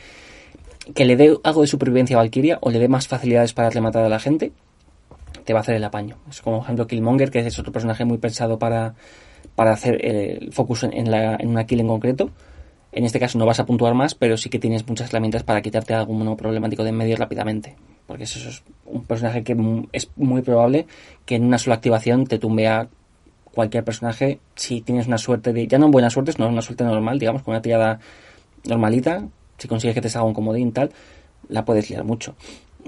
que 0.92 1.04
le 1.04 1.16
dé 1.16 1.36
algo 1.42 1.62
de 1.62 1.66
supervivencia 1.66 2.16
a 2.16 2.20
Valkyria 2.20 2.58
o 2.60 2.70
le 2.70 2.78
dé 2.78 2.88
más 2.88 3.08
facilidades 3.08 3.54
para 3.54 3.68
darle 3.68 3.80
matar 3.80 4.04
a 4.04 4.08
la 4.08 4.18
gente, 4.18 4.52
te 5.44 5.52
va 5.52 5.60
a 5.60 5.62
hacer 5.62 5.76
el 5.76 5.84
apaño. 5.84 6.16
Es 6.28 6.40
como, 6.40 6.58
por 6.58 6.64
ejemplo, 6.64 6.86
Killmonger, 6.86 7.30
que 7.30 7.40
es 7.40 7.58
otro 7.58 7.72
personaje 7.72 8.04
muy 8.04 8.18
pensado 8.18 8.58
para, 8.58 8.94
para 9.54 9.72
hacer 9.72 10.04
el 10.04 10.52
focus 10.52 10.84
en, 10.84 11.10
la, 11.10 11.36
en 11.36 11.48
una 11.48 11.64
kill 11.64 11.80
en 11.80 11.88
concreto. 11.88 12.30
En 12.92 13.04
este 13.04 13.18
caso 13.18 13.38
no 13.38 13.46
vas 13.46 13.58
a 13.58 13.66
puntuar 13.66 13.94
más, 13.94 14.14
pero 14.14 14.36
sí 14.36 14.48
que 14.48 14.58
tienes 14.58 14.86
muchas 14.86 15.08
herramientas 15.08 15.42
para 15.42 15.60
quitarte 15.62 15.94
algún 15.94 16.36
problemático 16.36 16.84
de 16.84 16.90
en 16.90 16.96
medio 16.96 17.16
rápidamente. 17.16 17.76
Porque 18.06 18.24
eso 18.24 18.48
es 18.48 18.62
un 18.84 19.04
personaje 19.04 19.42
que 19.42 19.56
es 19.92 20.10
muy 20.16 20.42
probable 20.42 20.86
que 21.24 21.36
en 21.36 21.44
una 21.44 21.58
sola 21.58 21.76
activación 21.76 22.26
te 22.26 22.38
tumbe 22.38 22.68
a 22.68 22.88
cualquier 23.52 23.84
personaje 23.84 24.40
si 24.54 24.80
tienes 24.80 25.06
una 25.06 25.18
suerte 25.18 25.52
de... 25.52 25.66
Ya 25.66 25.78
no 25.78 25.90
buena 25.90 26.10
suerte, 26.10 26.32
sino 26.32 26.48
una 26.48 26.62
suerte 26.62 26.84
normal, 26.84 27.18
digamos, 27.18 27.42
con 27.42 27.52
una 27.52 27.62
tirada 27.62 27.98
normalita, 28.64 29.26
si 29.58 29.68
consigues 29.68 29.94
que 29.94 30.00
te 30.00 30.08
salga 30.08 30.26
un 30.26 30.34
comodín 30.34 30.72
tal, 30.72 30.90
la 31.48 31.64
puedes 31.64 31.90
liar 31.90 32.04
mucho. 32.04 32.34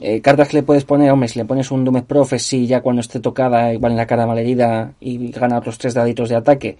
Eh, 0.00 0.20
cartas 0.20 0.48
que 0.48 0.58
le 0.58 0.62
puedes 0.62 0.84
poner, 0.84 1.10
hombre, 1.10 1.28
si 1.28 1.38
le 1.38 1.46
pones 1.46 1.70
un 1.70 1.84
Doom 1.84 2.02
Prophecy 2.02 2.66
ya 2.66 2.82
cuando 2.82 3.00
esté 3.00 3.20
tocada, 3.20 3.72
igual 3.72 3.92
en 3.92 3.98
la 3.98 4.06
cara 4.06 4.26
malherida 4.26 4.92
y 5.00 5.30
gana 5.30 5.58
otros 5.58 5.78
tres 5.78 5.94
daditos 5.94 6.28
de 6.28 6.36
ataque, 6.36 6.76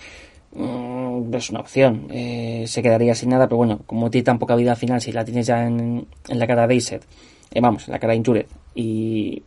mm, 0.55 1.35
es 1.35 1.51
una 1.51 1.61
opción. 1.61 2.09
Eh, 2.11 2.65
se 2.67 2.83
quedaría 2.83 3.15
sin 3.15 3.31
nada, 3.31 3.47
pero 3.47 3.57
bueno, 3.57 3.81
como 3.87 4.11
tiene 4.11 4.25
tan 4.25 4.39
poca 4.39 4.55
vida 4.55 4.73
al 4.73 4.77
final, 4.77 5.01
si 5.01 5.13
la 5.13 5.25
tienes 5.25 5.47
ya 5.47 5.67
en, 5.67 6.07
la 6.29 6.47
cara 6.47 6.67
de 6.67 6.77
eh, 6.77 7.61
vamos, 7.61 7.89
en 7.89 7.93
la 7.93 7.99
cara 7.99 8.13
de 8.13 8.19
Injured, 8.19 8.47
y 8.75 9.43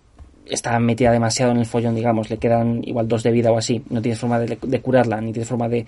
está 0.47 0.79
metida 0.79 1.11
demasiado 1.11 1.51
en 1.51 1.59
el 1.59 1.65
follón, 1.67 1.93
digamos, 1.93 2.31
le 2.31 2.37
quedan 2.37 2.81
igual 2.83 3.07
dos 3.07 3.21
de 3.21 3.31
vida 3.31 3.51
o 3.51 3.57
así, 3.57 3.83
no 3.91 4.01
tienes 4.01 4.19
forma 4.19 4.39
de, 4.39 4.57
de 4.59 4.81
curarla, 4.81 5.21
ni 5.21 5.31
tienes 5.31 5.47
forma 5.47 5.69
de 5.69 5.85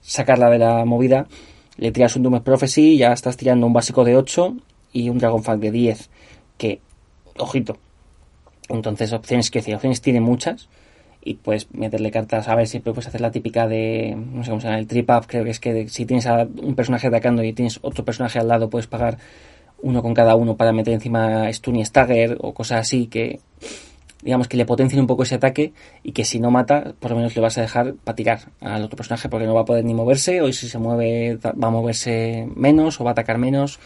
sacarla 0.00 0.50
de 0.50 0.58
la 0.58 0.84
movida, 0.84 1.28
le 1.80 1.92
tiras 1.92 2.14
un 2.14 2.22
Doom 2.22 2.42
Prophecy, 2.42 2.98
ya 2.98 3.12
estás 3.12 3.38
tirando 3.38 3.66
un 3.66 3.72
básico 3.72 4.04
de 4.04 4.14
8 4.14 4.54
y 4.92 5.08
un 5.08 5.16
Dragonfang 5.16 5.58
de 5.60 5.70
10, 5.70 6.10
que, 6.58 6.80
ojito. 7.38 7.78
Entonces, 8.68 9.14
opciones, 9.14 9.50
que 9.50 9.60
decir, 9.60 9.74
opciones 9.74 10.02
tiene 10.02 10.20
muchas 10.20 10.68
y 11.24 11.34
puedes 11.34 11.72
meterle 11.72 12.10
cartas, 12.10 12.48
a 12.48 12.54
ver, 12.54 12.66
siempre 12.66 12.92
puedes 12.92 13.08
hacer 13.08 13.22
la 13.22 13.30
típica 13.30 13.66
de, 13.66 14.14
no 14.14 14.44
sé 14.44 14.50
cómo 14.50 14.60
se 14.60 14.66
llama, 14.66 14.78
el 14.78 14.86
trip 14.86 15.08
up, 15.08 15.26
creo 15.26 15.42
que 15.42 15.50
es 15.50 15.58
que 15.58 15.88
si 15.88 16.04
tienes 16.04 16.26
a 16.26 16.46
un 16.62 16.74
personaje 16.74 17.06
atacando 17.06 17.42
y 17.42 17.54
tienes 17.54 17.78
otro 17.80 18.04
personaje 18.04 18.38
al 18.38 18.48
lado, 18.48 18.68
puedes 18.68 18.86
pagar 18.86 19.16
uno 19.80 20.02
con 20.02 20.12
cada 20.12 20.36
uno 20.36 20.56
para 20.58 20.72
meter 20.72 20.92
encima 20.92 21.50
stun 21.50 21.76
y 21.76 21.84
stagger 21.86 22.36
o 22.40 22.52
cosas 22.52 22.80
así 22.80 23.06
que 23.06 23.40
digamos 24.22 24.48
que 24.48 24.56
le 24.56 24.66
potencien 24.66 25.00
un 25.00 25.06
poco 25.06 25.22
ese 25.22 25.36
ataque 25.36 25.72
y 26.02 26.12
que 26.12 26.24
si 26.24 26.40
no 26.40 26.50
mata, 26.50 26.94
por 26.98 27.10
lo 27.10 27.16
menos 27.16 27.34
le 27.34 27.42
vas 27.42 27.56
a 27.58 27.62
dejar 27.62 27.94
para 27.94 28.16
tirar 28.16 28.40
al 28.60 28.82
otro 28.82 28.96
personaje 28.96 29.28
porque 29.28 29.46
no 29.46 29.54
va 29.54 29.62
a 29.62 29.64
poder 29.64 29.84
ni 29.84 29.94
moverse 29.94 30.42
o 30.42 30.52
si 30.52 30.68
se 30.68 30.78
mueve 30.78 31.36
va 31.36 31.68
a 31.68 31.70
moverse 31.70 32.48
menos 32.54 33.00
o 33.00 33.04
va 33.04 33.10
a 33.10 33.12
atacar 33.12 33.38
menos. 33.38 33.78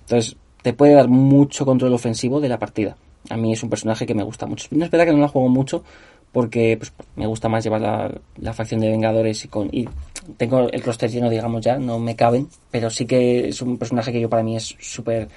Entonces 0.00 0.36
te 0.62 0.72
puede 0.72 0.94
dar 0.94 1.08
mucho 1.08 1.64
control 1.64 1.94
ofensivo 1.94 2.40
de 2.40 2.48
la 2.48 2.58
partida. 2.58 2.96
A 3.30 3.36
mí 3.36 3.52
es 3.52 3.62
un 3.62 3.70
personaje 3.70 4.06
que 4.06 4.14
me 4.14 4.22
gusta 4.22 4.46
mucho. 4.46 4.68
No 4.70 4.84
es 4.84 4.90
verdad 4.90 5.06
que 5.06 5.12
no 5.12 5.18
la 5.18 5.28
juego 5.28 5.48
mucho 5.48 5.84
porque 6.32 6.76
pues, 6.76 6.92
me 7.16 7.26
gusta 7.26 7.48
más 7.48 7.64
llevar 7.64 7.80
la, 7.80 8.20
la 8.36 8.52
facción 8.52 8.80
de 8.80 8.88
Vengadores 8.88 9.44
y 9.44 9.48
con 9.48 9.68
y 9.72 9.88
tengo 10.36 10.68
el 10.68 10.82
roster 10.82 11.10
lleno, 11.10 11.30
digamos 11.30 11.62
ya, 11.62 11.78
no 11.78 11.98
me 11.98 12.16
caben, 12.16 12.48
pero 12.70 12.90
sí 12.90 13.06
que 13.06 13.48
es 13.48 13.62
un 13.62 13.78
personaje 13.78 14.12
que 14.12 14.20
yo 14.20 14.28
para 14.28 14.42
mí 14.42 14.56
es 14.56 14.76
súper 14.78 15.28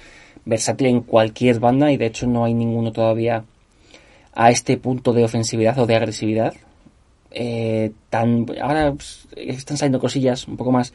versátil 0.44 0.88
en 0.88 1.00
cualquier 1.00 1.60
banda 1.60 1.90
y 1.92 1.96
de 1.96 2.06
hecho 2.06 2.26
no 2.26 2.44
hay 2.44 2.52
ninguno 2.52 2.92
todavía 2.92 3.44
a 4.34 4.50
este 4.50 4.76
punto 4.76 5.12
de 5.12 5.24
ofensividad 5.24 5.78
o 5.78 5.86
de 5.86 5.96
agresividad. 5.96 6.54
Eh, 7.30 7.92
tan 8.10 8.46
ahora 8.60 8.92
pues, 8.92 9.26
están 9.34 9.76
saliendo 9.76 9.98
cosillas 9.98 10.46
un 10.46 10.56
poco 10.56 10.70
más 10.70 10.92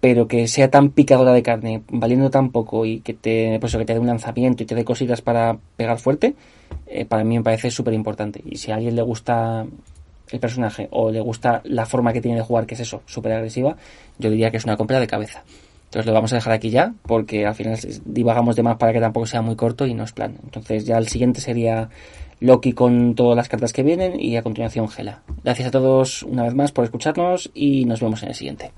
pero 0.00 0.26
que 0.26 0.48
sea 0.48 0.70
tan 0.70 0.90
picadora 0.90 1.32
de 1.32 1.42
carne 1.42 1.82
valiendo 1.90 2.30
tan 2.30 2.50
poco 2.50 2.86
y 2.86 3.00
que 3.00 3.14
te 3.14 3.58
pues, 3.60 3.76
que 3.76 3.84
te 3.84 3.92
dé 3.92 4.00
un 4.00 4.06
lanzamiento 4.06 4.62
y 4.62 4.66
te 4.66 4.74
dé 4.74 4.84
cosillas 4.84 5.20
para 5.20 5.58
pegar 5.76 5.98
fuerte 5.98 6.34
eh, 6.86 7.04
para 7.04 7.22
mí 7.22 7.36
me 7.36 7.44
parece 7.44 7.70
súper 7.70 7.94
importante 7.94 8.42
y 8.44 8.56
si 8.56 8.72
a 8.72 8.76
alguien 8.76 8.96
le 8.96 9.02
gusta 9.02 9.66
el 10.30 10.40
personaje 10.40 10.88
o 10.90 11.10
le 11.10 11.20
gusta 11.20 11.60
la 11.64 11.86
forma 11.86 12.12
que 12.12 12.20
tiene 12.20 12.38
de 12.38 12.44
jugar 12.44 12.66
que 12.66 12.74
es 12.74 12.80
eso 12.80 13.02
súper 13.06 13.32
agresiva 13.32 13.76
yo 14.18 14.30
diría 14.30 14.50
que 14.50 14.56
es 14.56 14.64
una 14.64 14.76
compra 14.76 14.98
de 14.98 15.06
cabeza 15.06 15.44
entonces 15.84 16.06
lo 16.06 16.12
vamos 16.12 16.32
a 16.32 16.36
dejar 16.36 16.52
aquí 16.54 16.70
ya 16.70 16.94
porque 17.02 17.46
al 17.46 17.54
final 17.54 17.78
divagamos 18.04 18.56
de 18.56 18.62
más 18.62 18.76
para 18.76 18.92
que 18.92 19.00
tampoco 19.00 19.26
sea 19.26 19.42
muy 19.42 19.56
corto 19.56 19.86
y 19.86 19.94
no 19.94 20.04
es 20.04 20.12
plan 20.12 20.36
entonces 20.42 20.86
ya 20.86 20.96
el 20.96 21.08
siguiente 21.08 21.40
sería 21.40 21.90
Loki 22.40 22.72
con 22.72 23.14
todas 23.14 23.36
las 23.36 23.48
cartas 23.48 23.72
que 23.72 23.82
vienen 23.82 24.18
y 24.18 24.36
a 24.36 24.42
continuación 24.42 24.88
Gela. 24.88 25.22
Gracias 25.44 25.68
a 25.68 25.70
todos 25.70 26.22
una 26.22 26.44
vez 26.44 26.54
más 26.54 26.72
por 26.72 26.84
escucharnos 26.84 27.50
y 27.54 27.84
nos 27.84 28.00
vemos 28.00 28.22
en 28.22 28.30
el 28.30 28.34
siguiente. 28.34 28.72